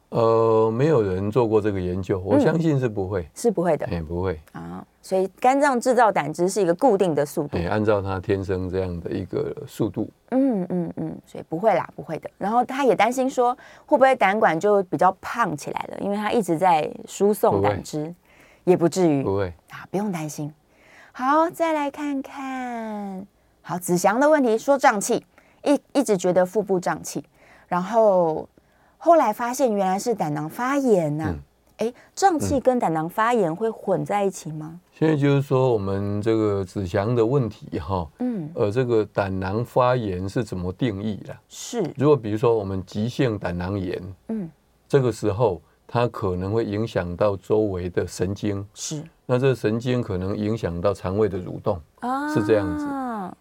[0.08, 4.84] 呃，没有人做过这个研究，我相信是不会，是不会的，哎，不会啊。
[5.00, 10.10] 所以肝脏制造胆汁是一个固定的速度，按照它天生这样的一个速度。
[10.30, 12.28] 嗯嗯嗯，所以不会啦，不会的。
[12.38, 15.98] 然后他也担心说，会不会胆管就比较胖起来了？
[16.00, 18.12] 因为他一直在输送胆汁，
[18.64, 20.52] 也不至于，不会啊，不用担心。
[21.12, 23.24] 好，再来看看，
[23.62, 25.24] 好，子祥的问题说胀气。
[25.64, 27.24] 一一直觉得腹部胀气，
[27.68, 28.48] 然后
[28.98, 31.36] 后来发现原来是胆囊发炎呐、啊。
[31.78, 34.78] 哎、嗯，胀气跟胆囊发炎会混在一起吗？
[34.92, 41.34] 现在就是说我们这个子祥的问题哈，嗯，呃，这个胆囊发炎是怎么定义的？
[41.48, 44.50] 是，如果比如说我们急性胆囊炎，嗯，
[44.86, 52.86] 这个时候它可能会影响到周围的神经，是，那这个神经可能影响到肠胃的蠕动，啊，是这样子。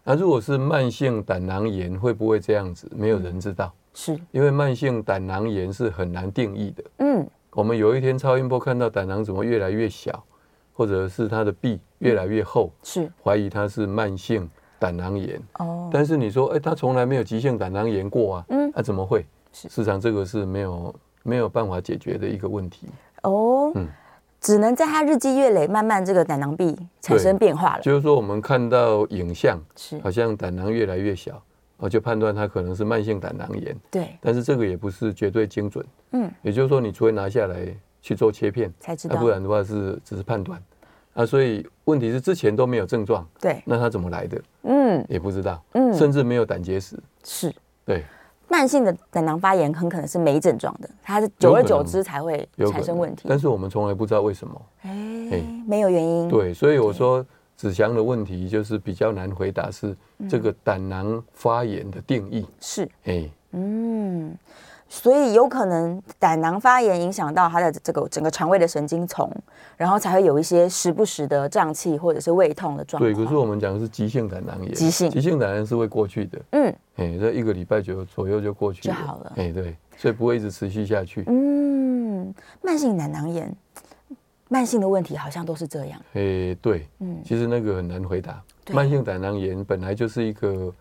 [0.04, 2.90] 那如果是慢性胆囊炎，会不会这样子？
[2.94, 6.84] 没有人知道，是因为慢性胆囊炎是很难定义的。
[6.98, 10.22] 嗯，我们有一天超音波看到胆囊怎么越来越小，
[10.72, 15.40] 或者是它的壁越来越厚，是怀疑它是慢性胆囊炎。
[15.58, 19.26] 哦，但是你说，哎，他从来没有急性胆囊炎过啊，嗯，那怎么会？
[19.52, 20.94] 是事实上这个是没有
[21.24, 22.86] 没有办法解决的一个问题。
[23.22, 23.88] 哦，嗯。
[24.40, 27.82] 只能在他日积月累，慢慢这个胆囊壁产生变化了。
[27.82, 31.40] 就是说，我们看到影像，是好像胆囊越来越小，
[31.76, 33.76] 我就判断它可能是慢性胆囊炎。
[33.90, 35.84] 对，但是这个也不是绝对精准。
[36.12, 37.56] 嗯，也就是说，你除非拿下来
[38.00, 40.60] 去做切片才知道，不然的话是只是判断。
[41.12, 44.42] 啊，所以问题是之前都没有症状，对，那他怎么来的？
[44.62, 45.62] 嗯，也不知道。
[45.72, 46.96] 嗯，甚至没有胆结石。
[47.24, 47.52] 是，
[47.84, 48.04] 对。
[48.50, 53.26] 慢性的胆囊发炎很可能是没症状的，它是久而久之才会产生问题。
[53.28, 56.28] 但是我们从来不知道为什么，哎，没有原因。
[56.28, 57.24] 对，所以我说
[57.56, 59.96] 子祥的问题就是比较难回答，是
[60.28, 64.36] 这个胆囊发炎的定义是，哎，嗯。
[64.92, 69.30] 所以有可能胆囊发炎影响到他的这个整个肠胃的神经丛，
[69.76, 73.10] 然后才会有一些时不时的胀气或者是胃痛的状况。
[73.10, 76.38] 对，可是我们讲的是急性胆囊炎，急性急性胆囊炎是会过去的。
[76.50, 79.32] 嗯，哎，这一个礼拜就左右就过去了就好了。
[79.36, 81.22] 哎，对，所以不会一直持续下去。
[81.28, 83.54] 嗯，慢性胆囊炎，
[84.48, 86.00] 慢性的问题好像都是这样。
[86.14, 88.42] 哎，对，嗯，其实那个很难回答。
[88.72, 90.74] 慢性胆囊炎本来就是一个。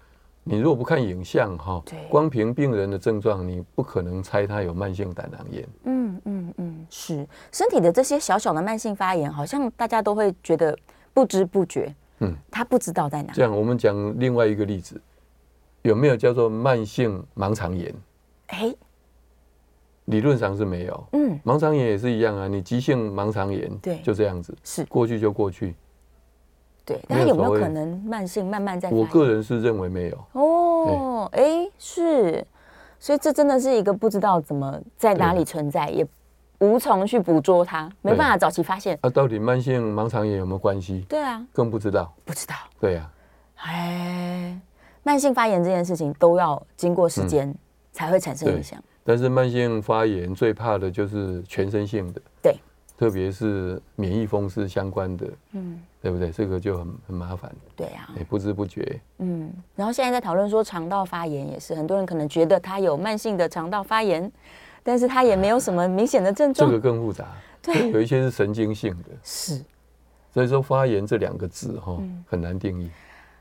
[0.52, 5.68] 你如果不看影像哈，光凭病人的症状，你不可能猜他有慢性胆囊炎。
[5.84, 10.76] 嗯嗯嗯，是身体的这些小小的慢性发炎，好像大家都会觉得
[11.14, 11.94] 不知不觉。
[12.22, 13.32] 嗯，他不知道在哪。
[13.32, 15.00] 这样，我们讲另外一个例子，
[15.84, 17.94] 有没有叫做慢性盲肠炎？
[18.48, 18.74] 哎，
[20.06, 21.08] 理论上是没有。
[21.12, 25.76] 嗯，盲肠炎也是一样啊，你急性盲肠炎，对，就这样子，是过去就过去。
[26.90, 28.90] 对，但有没有可能慢性慢慢在？
[28.90, 30.18] 我个人是认为没有。
[30.34, 32.44] 哦，哎，是，
[33.00, 36.04] 所以这真的是一个不知道怎么在哪里存在，也
[36.60, 38.98] 无从去捕捉它，没办法早期发现。
[39.02, 41.06] 啊，到底慢性盲肠炎有没有关系？
[41.08, 42.12] 对啊，更不知道。
[42.26, 42.56] 不知道。
[42.80, 43.12] 对呀。
[43.58, 44.60] 哎，
[45.04, 47.54] 慢性发炎这件事情都要经过时间
[47.92, 48.84] 才会产生影响。
[49.04, 52.22] 但是慢性发炎最怕的就是全身性的。
[52.42, 52.56] 对。
[53.00, 56.30] 特别是免疫风湿相关的，嗯，对不对？
[56.32, 57.50] 这个就很很麻烦。
[57.74, 59.00] 对呀，也不知不觉。
[59.20, 64.30] 嗯，然后现在在讨论说肠道发炎也是，很多人可能觉得他有慢性的肠道发炎，
[64.84, 66.70] 但是他也没有什么明显的症状。
[66.70, 67.26] 这个更复杂，
[67.62, 69.06] 对，有一些是神经性的。
[69.24, 69.64] 是，
[70.34, 72.92] 所以说发炎这两个字哈很难定义。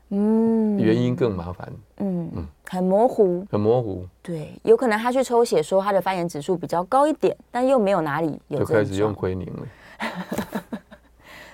[0.09, 1.71] 嗯，原因更麻烦。
[1.97, 4.05] 嗯嗯，很模糊，很模糊。
[4.21, 8.59] 对，有可能他去抽血说他的发炎指数比较高一点，但又没有哪里有。
[8.59, 9.67] 就开始用奎宁了。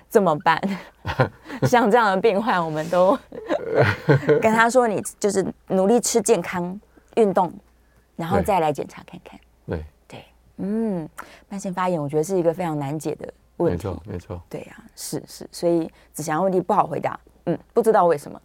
[0.07, 0.61] 怎么办？
[1.67, 3.17] 像这样的病患，我们都
[4.41, 6.79] 跟他说：“你就是努力吃健康、
[7.15, 7.51] 运动，
[8.15, 9.37] 然后再来检查看看。”
[9.67, 10.25] 对对，
[10.57, 11.09] 嗯，
[11.49, 13.87] 慢性发炎我觉得是一个非常难解的问题。
[13.87, 14.41] 没错没错。
[14.49, 17.19] 对呀，是是，所以子祥问题不好回答。
[17.45, 18.39] 嗯，不知道为什么，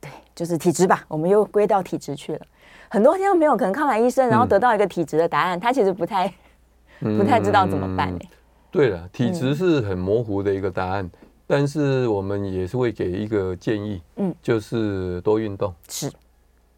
[0.00, 1.04] 对，就是体质吧。
[1.08, 2.40] 我们又归到体质去了。
[2.88, 6.32] 很多听众朋友可能看完医生，然后得到一个体质的答案，嗯、他其实不太、
[7.00, 8.14] 不太知道怎么办。
[8.14, 8.28] 哎，
[8.70, 11.10] 对了，体质是很模糊的一个答案，嗯、
[11.46, 16.08] 但是我们也是会给一个建议，嗯，就是多运动，是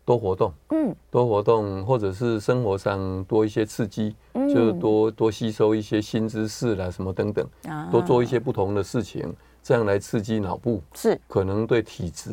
[0.07, 9.31] 多活动，嗯，多活动，或者是生活上多一些刺激，嗯、就是多多吸收一些新知识啦，什么等等，啊、多做一些不同的事情。
[9.63, 12.31] 这样来刺激脑部是可能对体质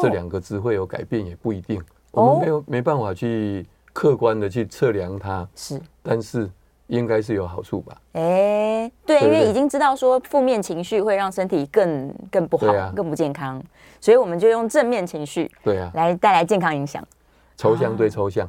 [0.00, 1.82] 这两个字会有改变，也不一定。
[2.12, 6.48] 我们没有没办法去客观的去测量它，是，但是
[6.86, 8.00] 应该是有好处吧？
[8.12, 13.60] 哎，对，因为已经知道说负面情绪会让身体更更不好，更不健康，
[14.00, 17.04] 所以我们就用正面情绪，对啊，来带来健康影响。
[17.56, 18.48] 抽象对抽象，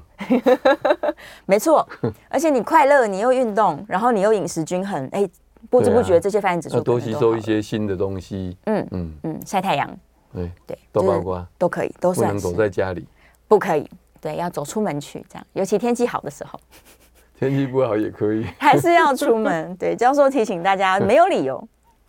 [1.46, 1.88] 没错。
[2.30, 5.28] 而且你快乐，你又运动，然后你又饮食均衡，哎。
[5.70, 8.58] 不知不觉，这些发炎指数多吸收一些新的东西。
[8.66, 9.90] 嗯嗯嗯，晒太阳，
[10.34, 13.08] 对对，都包括都可以，都是不能躲在家里，
[13.48, 13.90] 不可以。
[14.22, 16.60] 对，要走出门去，这样，尤其天气好的时候。
[17.38, 19.76] 天气不好也可以， 还是要出门。
[19.76, 21.68] 对，教授提醒大家，没有理由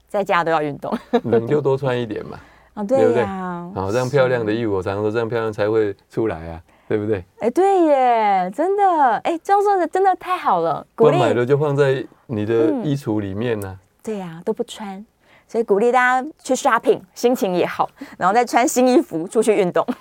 [0.09, 0.97] 在家都要运动。
[1.25, 2.39] 冷就多穿一点嘛。
[2.75, 3.71] 啊，对呀。
[3.75, 6.63] 好，这样漂亮的衣服，我常常说这样漂亮才会出来啊。
[6.89, 7.25] 对不对？
[7.41, 10.87] 哎，对耶，真的，哎，这样说的真的太好了。
[10.95, 13.79] 鼓励买了就放在你的衣橱里面呢、啊嗯。
[14.03, 15.05] 对呀、啊，都不穿，
[15.49, 19.85] 所以鼓励大家去 shopping，心情也好，然后再穿新衣服出去运动。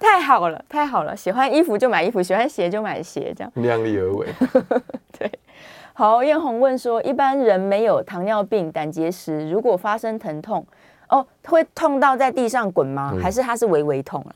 [0.00, 4.26] 太好了，太好了，喜欢衣服就买衣服，喜欢鞋就买鞋，这样量力而为。
[5.18, 5.30] 对，
[5.92, 10.66] 好，艳红问说，一般人没有糖尿病、胆结石，如果发生疼痛，
[11.10, 13.12] 哦，会痛到在地上滚吗？
[13.14, 14.34] 嗯、还是它是微微痛啊？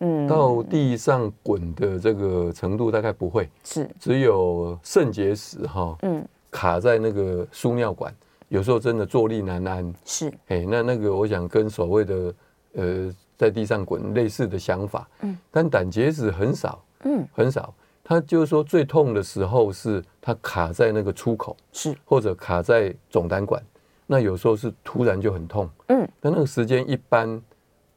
[0.00, 3.88] 嗯，到地上滚的这个程度大概不会，是。
[3.98, 8.14] 只有肾结石哈，嗯，卡在那个输尿管，
[8.48, 12.34] 有时候真的坐立难安，是，哎，那那个我想跟所谓的
[12.74, 17.72] 呃在地上滚类似的想法，嗯，但胆结石很少，嗯，很少。
[18.08, 23.60] 它就是说最痛的时候是它卡在那个出口，是或者卡在总胆管，
[24.06, 27.42] 那有时候是突然就很痛，嗯，但那个时间一般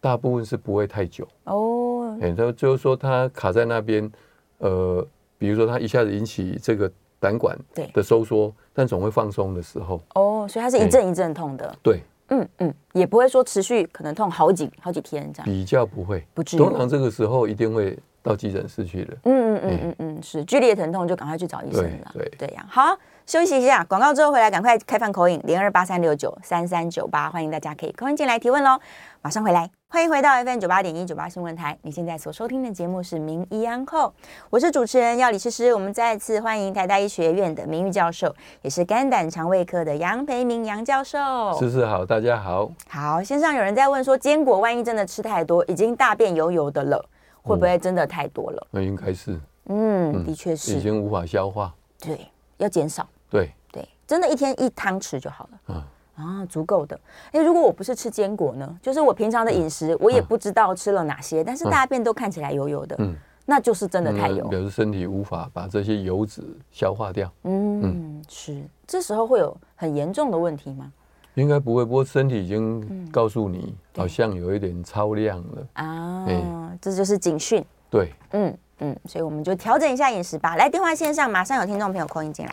[0.02, 1.89] 大部分是不会太久哦，
[2.22, 4.12] 哎，他就是说它卡在那边，
[4.60, 5.06] 呃，
[5.38, 7.58] 比如说它一下子引起这个胆管
[7.94, 17.98] 的收缩，但总会放松的时候，哦，所以它是一阵一阵痛的，对，嗯嗯，也不会说持续可能痛好几好几天这样，比较不会，不至于，通常这个时候一定会。
[18.22, 19.18] 到急诊室去了。
[19.24, 22.12] 嗯嗯嗯嗯嗯，是剧烈疼痛就赶快去找医生了。
[22.14, 22.96] 对对呀，好，
[23.30, 28.80] 休息一下，广告之后回来赶快开放 call in 零二八三六九三三九八，欢迎大家可以 in 进来提问喽。
[29.22, 31.78] 马上回来，欢迎回到 FM 九八点一九八新闻台。
[31.84, 34.12] 你现在所收听的节目是名医安扣，
[34.50, 35.72] 我是主持人药理诗诗。
[35.72, 41.20] 我们再次欢迎台大医学院的名誉教授，也是肝胆肠胃科的杨培明杨教授。
[41.60, 42.72] 诗诗好，大家好。
[42.88, 47.06] 好，线上有人在问说，坚果万一真的吃太多，已经大便油油的了。
[47.44, 48.68] 会不会真的太多了？
[48.72, 51.72] 那应该是，嗯，的确是，已经无法消化。
[52.00, 52.28] 对，
[52.58, 53.08] 要减少。
[53.30, 55.60] 对对，真的，一天一汤匙就好了。
[55.70, 55.84] 嗯
[56.16, 57.00] 啊，足够的。
[57.32, 58.78] 哎，如果我不是吃坚果呢？
[58.82, 63.16] 就是我平常的饮食，我也不知道吃了哪些，但是大便都看起来油油的，嗯，
[63.46, 67.32] 那就是真的太油，表示身体无法把这些油脂消化掉。
[67.44, 68.62] 嗯，是。
[68.86, 70.92] 这时候会有很严重的问题吗？
[71.36, 76.78] 应该不会，不过身体已经告诉你，好像有一点超量了啊。
[76.82, 77.64] 这就是警讯。
[77.90, 80.58] 对，嗯嗯，所以我们就调整一下饮食吧。
[80.58, 82.52] 来，电话线上马上有听众朋友 call in 进来，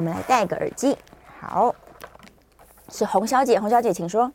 [0.00, 0.96] 我们来戴个耳机。
[1.38, 1.74] 好，
[2.88, 4.32] 是洪小姐，洪小姐，请说。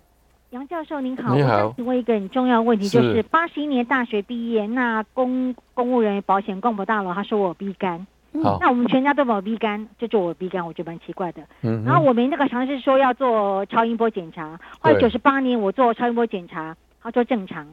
[0.52, 1.54] 杨教授您好，你好。
[1.54, 8.06] 我想请问一个很重要的问题，就是八十一年大学毕业，那公公务人员保险公不到了，他说我有 B 肝。
[8.44, 11.42] 好那我们全家都没有 B 肝，就做我 B 肝，我觉得蛮奇怪的。
[11.64, 11.84] 嗯。
[11.84, 17.66] 然后我们那个尝试说要做超音波检查，后来九十八年我做超音波检查，他说正常。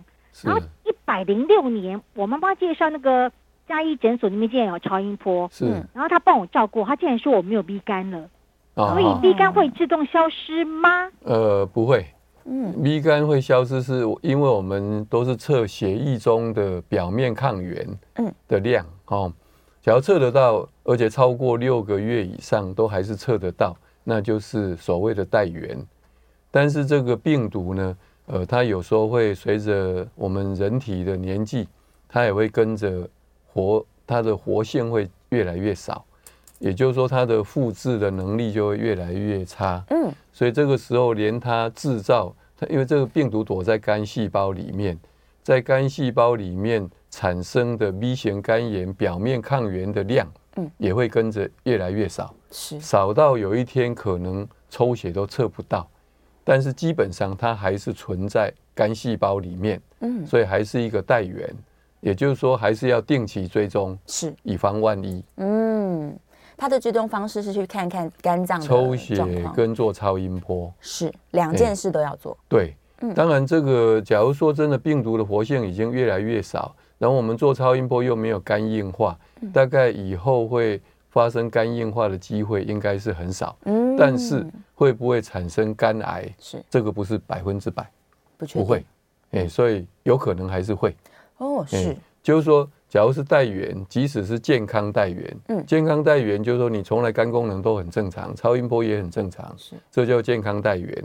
[0.43, 3.31] 然后一百零六年，我妈妈介绍那个
[3.73, 5.65] 嘉医诊所那边竟然有超音波，是。
[5.95, 8.29] 然后他帮我照过，他竟然说我没有 B 肝了，
[8.75, 11.09] 所以 B 肝会自动消失吗？
[11.25, 12.05] 呃，不会。
[12.45, 19.33] 嗯，B 肝会消失是因为我们都是测血液中的表面抗原嗯的量哦。
[19.81, 25.79] 只要测得到，而且超过六个月以上都还是测得到，那就是所谓的带原。
[26.51, 27.97] 但是这个病毒呢，
[28.27, 31.67] 呃，它有时候会随着我们人体的年纪，
[32.07, 33.09] 它也会跟着
[33.53, 36.05] 活，它的活性会越来越少，
[36.59, 39.85] 也就是说，它的复制的能力就会越来越差。
[39.91, 44.99] 嗯，所以这个时候连它制造，它因为这个病毒躲在肝细胞里面，
[45.43, 46.91] 在肝细胞里面。
[47.15, 50.27] 产生的 B 型肝炎表面抗原的量，
[50.57, 55.87] 嗯，也会跟着越来越少，是少到有一天可能抽血都测不到，
[56.43, 61.55] 但是基本上它还是存在肝细胞里面，嗯，所以还是一个带原，
[62.03, 65.25] 也就是说还是要定期追踪，是以防万一。
[65.37, 66.15] 嗯，
[66.57, 69.17] 他的追踪方式是去看看肝脏抽血
[69.55, 72.37] 跟做超音波，是两件事都要做。
[72.49, 76.75] 对，嗯当然这个假如说真的病毒的活性已经越来越少。
[76.99, 79.19] 然后我们做超音波又没有肝硬化，
[79.53, 80.81] 大概以后会
[81.11, 83.57] 发生肝硬化的机会应该是很少。
[83.65, 86.33] 嗯，但是会不会产生肝癌？
[86.39, 87.91] 是这个不是百分之百，
[88.39, 88.85] 不不会。
[89.33, 90.95] 哎，所以有可能还是会。
[91.43, 101.05] 哦，是，就是说，假如是带原，即使是健康带原，嗯，健康带原就是说你从来肝功能都很正常，超音波也很正常，是，这叫健康带原。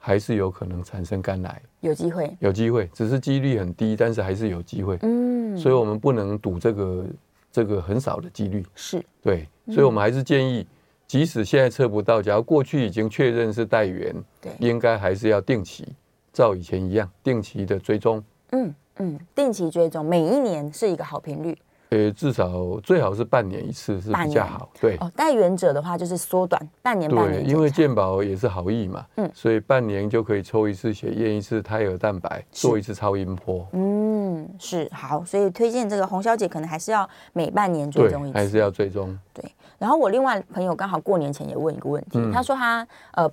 [0.00, 4.96] 还是有可能产生肝癌，有机会，有机会，只是几率很低，但是还是有机会。
[5.02, 7.04] 嗯，所以我们不能赌这个
[7.50, 8.64] 这个很少的几率。
[8.76, 10.64] 是，对，所以我们还是建议，
[11.08, 15.84] 即使现在测不到，假如过去已经确认是带源，对，应该还是要定期，
[16.32, 18.22] 照以前一样，定期的追踪。
[18.52, 21.56] 嗯嗯，定期追踪，每一年是一个好频率。
[21.90, 24.68] 呃，至少最好是半年一次是比较好。
[24.78, 27.42] 对哦，带原者的话就是缩短半年，半年。
[27.42, 33.66] 对，因为健保也是好意嘛，嗯，所以半年就可以抽一次血，验一次胎儿蛋白，做一次超音波。
[33.72, 39.18] 嗯，是好，所以推荐这个洪小姐可能还是要每半年追踪一次，还是要追踪。
[39.32, 39.42] 对，
[39.78, 43.26] 然后我另外朋友刚好过年前也问一个问题，他说他呃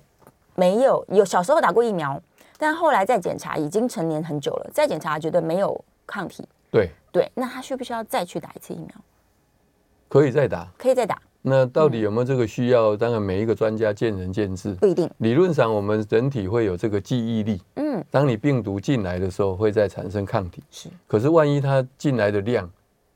[0.54, 2.18] 没有有小时候打过疫苗，
[2.58, 6.44] 但后来再检查已经成年很久了，再检查觉得没有抗体。
[6.70, 6.90] 对。
[7.12, 8.88] 对，那他需不需要再去打一次疫苗？
[10.06, 11.18] 可以再打，可以再打。
[11.40, 12.94] 那到底有没有这个需要？
[12.94, 15.10] 当然，每一个专家见仁见智，不一定。
[15.18, 20.62] 理论上，我们人体会有这个记忆力，嗯，当你病毒进来的时候，会再产生抗体。
[20.70, 22.70] 是，可是万一它进来的量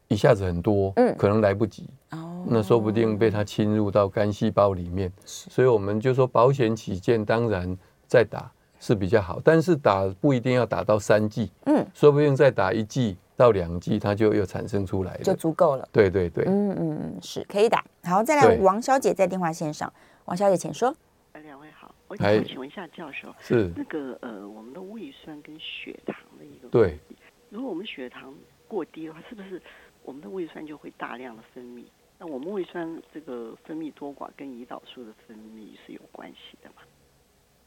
[0.09, 1.87] 一下子很多，嗯，可能来不及。
[2.13, 5.13] 哦，那说不定被它侵入到肝细胞里面。
[5.27, 7.77] 是，所以我们就说保险起见，当然
[8.07, 8.51] 再打
[8.81, 11.53] 是比较好，但是打不一定要打到三剂。
[11.67, 15.89] 嗯，说不定再打一剂到两剂，它就又产生出来了，就足够了。
[15.93, 17.85] 对对对，嗯嗯嗯，是可以打。
[18.03, 19.93] 好，再来王小姐在电话线上，
[20.25, 20.93] 王小姐请说。
[21.43, 26.99] 两位好我想请问一下教授，是那个呃，我们的胃酸跟血糖的一个对，
[27.49, 28.35] 如果我们血糖
[28.67, 29.61] 过低的话，是不是
[30.03, 31.85] 我们的胃酸就会大量的分泌？
[32.19, 36.83] 那我们胃酸这个分泌多寡跟胰岛素的分泌是有关系的吗？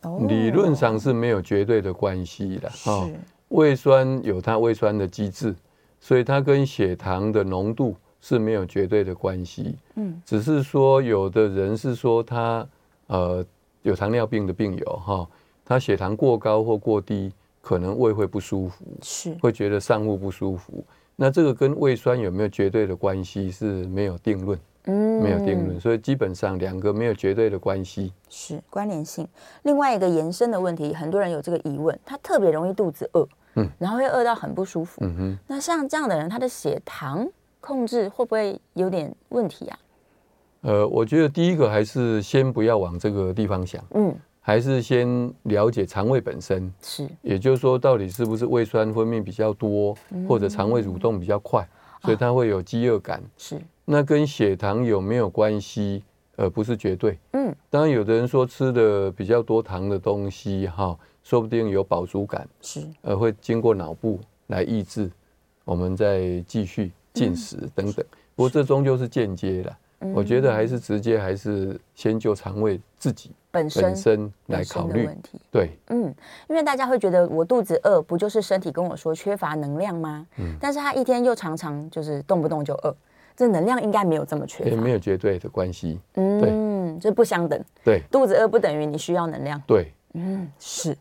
[0.04, 2.72] 哦，理论上是没有绝对的关系的。
[2.86, 3.10] 哦，
[3.49, 5.56] 胃酸有它胃酸的机制，
[5.99, 9.76] 所以它跟血糖的浓度是没有绝对的关系。
[9.95, 12.68] 嗯，只是说有的人是说他
[13.08, 13.45] 呃。
[13.86, 15.28] 有糖尿病的病友哈，
[15.66, 20.82] 他血糖过高或过低，可能胃会不舒服，是会觉得上腹不舒服。
[21.18, 29.27] 那这个跟胃酸有没有绝对的关系是没有定论，嗯，没有定论，所以基本上两个没有绝对的关系，是关联性。
[29.61, 35.39] 另外一个延伸的问题，很多人有这个疑问，他特别容易肚子饿，嗯，然后会饿到很不舒服，嗯哼。
[35.47, 37.25] 那像这样的人，他的血糖
[37.61, 39.79] 控制会不会有点问题啊？
[40.61, 49.95] 呃，我觉得第一个还是先不要往这个地方想，嗯，还是先了解肠胃本身是，也就是说，到底是不是胃酸分泌比较多，
[50.27, 51.65] 或者肠胃蠕动比较快，
[52.01, 53.61] 所以它会有饥饿感，是。
[53.86, 56.03] 那跟血糖有没有关系？
[56.36, 57.53] 呃，不是绝对，嗯。
[57.69, 65.11] 当然，有的人说吃的比较多糖的东西，哈，说不定有饱足感，是，呃，会经过脑部来抑制，
[65.63, 68.05] 我们再继续进食等等。
[68.36, 69.75] 不过这终究是间接的。
[70.13, 75.39] 我觉得还是直接还是先就肠胃自己本身本身来考虑问题。
[75.49, 76.13] 对，嗯，
[76.49, 80.27] 因为大家会觉得我肚子饿，不就是身体跟我说缺乏能量吗？
[80.39, 82.93] 嗯，但是他一天又常常就是动不动就饿，
[83.36, 85.99] 这能量应该没有这么缺乏，没有绝对的关系。
[86.15, 87.63] 嗯，这不相等。
[87.84, 89.61] 对，肚子饿不等于你需要能量。
[89.67, 90.97] 对，嗯，是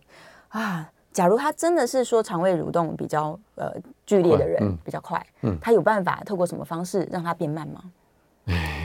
[0.48, 0.90] 啊。
[1.12, 3.70] 假如他真的是说肠胃蠕动比较呃
[4.06, 7.82] 剧烈的人，比较快，嗯，他有办法透过什么方式让它变慢吗？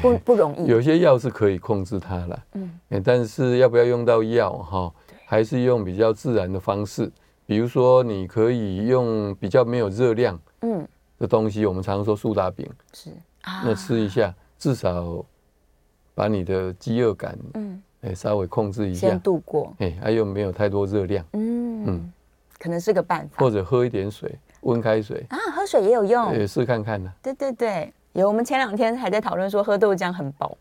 [0.01, 4.93] 不不容易，有些药是可以控制它了，嗯，但是要不要用到药哈？
[5.25, 7.09] 还是用比较自然的方式，
[7.45, 10.85] 比如说你可以用比较没有热量，嗯，
[11.17, 15.25] 的东西，我们常说苏打饼，是啊，那吃一下，至少
[16.13, 22.13] 把你的饥饿感，嗯，哎，稍微控制一下，先度过，哎，还有没有太多热量，嗯嗯，
[22.59, 27.93] 可能是个办法，或者喝一点水，温开水啊，喝水也有用，也试看看呢，对对对。
[28.13, 30.57] 有，我们前两天还在讨论说喝豆浆很饱，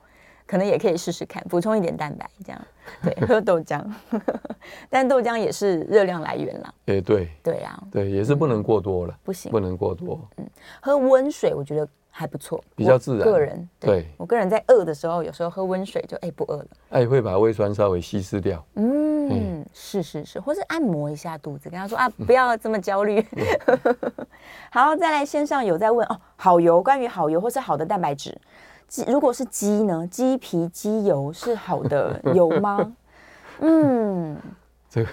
[0.46, 2.60] 可能也可以试试看，补充一点蛋白，这样。
[3.02, 3.82] 对，喝豆浆，
[4.90, 6.74] 但豆浆也是热量来源啦。
[6.84, 10.20] 哎，对，对呀，对，也是不能过多了，不行，不能过多。
[10.36, 10.46] 嗯，
[10.82, 11.88] 喝温水我觉得
[12.18, 13.24] 还不错，比较自然。
[13.26, 18.64] 个人对，我个人在饿的时候，有时候喝温水就哎不饿了，哎会把胃酸稍微稀释掉。
[18.76, 23.22] 嗯，是是是，或是按摩一下肚子，跟他说啊，不要这么焦虑。
[24.72, 28.34] 好，再来线上有在问哦，好油，关于好油或是好的蛋白质，
[28.88, 30.06] 鸡如果是鸡呢？
[30.10, 32.96] 鸡皮鸡油是好的 油吗？
[33.60, 34.38] 嗯，
[34.88, 35.10] 这个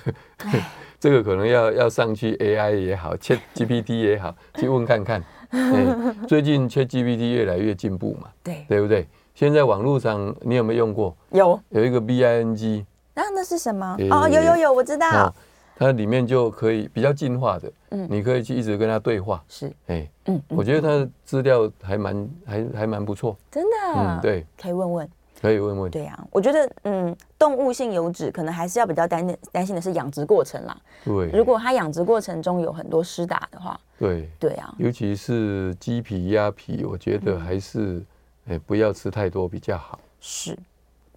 [0.99, 5.21] 这个可能要要上去 AI 也好，ChatGPT 也好，去问看看。
[6.27, 8.65] 最近 ChatGPT 越来越进步嘛，对。
[8.67, 9.07] 对不对？
[9.35, 11.15] 现在网络上你有没有用过？
[11.31, 12.83] 有，有一个 BING，
[13.13, 13.95] 那那是什么？
[14.11, 15.33] 哦，有有有，我知道。
[15.75, 25.09] 它里面就可以比较进化的，嗯，你可以去一直跟它对话，是，哎，嗯，我觉得它的资料还蛮还还蛮不错，真的，嗯，对，可以问问，
[25.43, 38.01] 可以问问，对呀，我觉得，嗯，动物性油脂可能还是要比较担担心的是养殖过程啦，对，如果它养殖过程中有很多施打的话，对，对啊，尤其是鸡皮、鸭皮，我觉得还是，
[38.47, 40.57] 哎，不要吃太多比较好，是。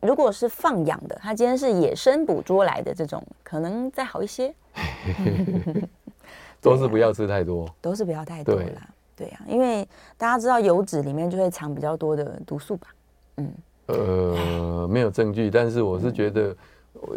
[0.03, 4.53] 如果是放养的，它今天是野生捕捉来的这种，可能再好一些。
[6.61, 8.89] 都是不要吃太多，都是不要太多啦。
[9.15, 12.89] 对呀，因为大家知道油脂里面就会藏比较多的毒素吧？
[13.37, 13.53] 嗯，
[13.87, 16.55] 呃，没有证据，但是我是觉得，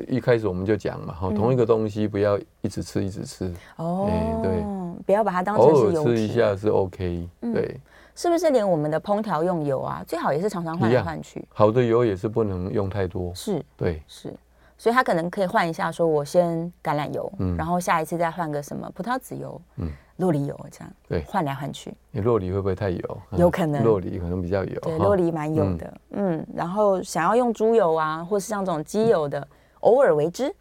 [0.08, 3.52] 一开始我们就讲嘛，哈，同一个东西不要一直吃，一直吃。
[3.78, 4.10] 哦，
[4.44, 4.64] 对，
[5.06, 7.28] 不要把它当成是油吃一下是 OK。
[7.42, 7.80] 对。
[8.16, 11.42] 是不是连我们的烹调用油啊，最好也是常常换来换去？
[11.54, 13.34] 好的油也是不能用太多。
[13.34, 14.34] 是，对，是，
[14.78, 19.90] 所以他可能可以换一下，说我先橄榄油，嗯，然后下一次再换个什么葡萄籽油，嗯，
[20.20, 21.94] 酪梨油这样，对，换来换去。
[22.12, 23.18] 你洛梨会不会太油？
[23.32, 24.80] 有可能，洛梨可能比较油。
[24.82, 29.48] 对，洛梨蛮油的，嗯，然后想要用猪油啊，或是像这种鸡油的，
[29.80, 30.54] 偶尔为之。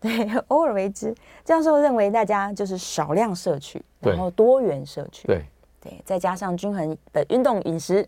[0.00, 1.14] 对，偶尔为之。
[1.44, 5.44] 教授认为大家就是少量摄取，然后多元摄取，对
[5.80, 8.06] 对，再加上均衡的运动饮食，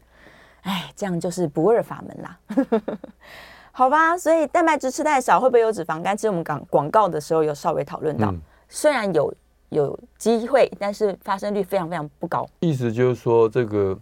[0.61, 2.99] 哎，这样就是不二法门啦。
[3.72, 6.14] 好吧，所以蛋白质吃太少会不会有脂肪肝？
[6.14, 9.32] 其实我们广广告的时候有稍微讨论到，嗯、虽然有
[9.69, 12.49] 有机会，但是发生率非常非常不高。
[12.61, 13.99] 意思就是说，这个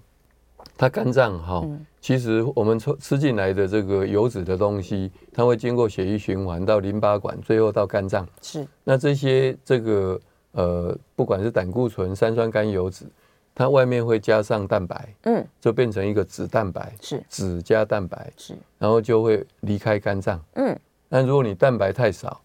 [0.77, 8.27] 它肝脏哈，嗯、其实我们吃吃进来的这个油脂的东西，它会经过血液循环到淋巴管，最后到肝脏。
[8.43, 8.67] 是。
[8.83, 10.21] 那这些这个
[10.53, 13.07] 呃，不管是胆固醇、三酸甘油脂。
[13.57, 20.77] 它外面会加上蛋白，嗯，就变成一个脂蛋白，是脂加蛋白，是，然后就会离开肝脏，嗯，
[21.09, 22.41] 但如果你蛋白太少，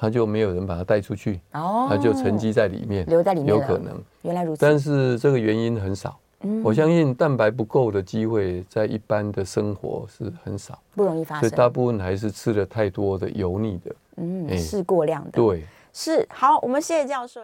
[0.00, 17.40] 它就没有人把他带出去，哦，他就沉积在里面，留在里面，有可能，原来如此，但是这个原因很少，嗯，我相信蛋白不够的机会在一般的生活是很少，不容易发生，所以大部分还是吃了太多的油腻的，嗯，是过量的，对，是好，我们谢谢教授。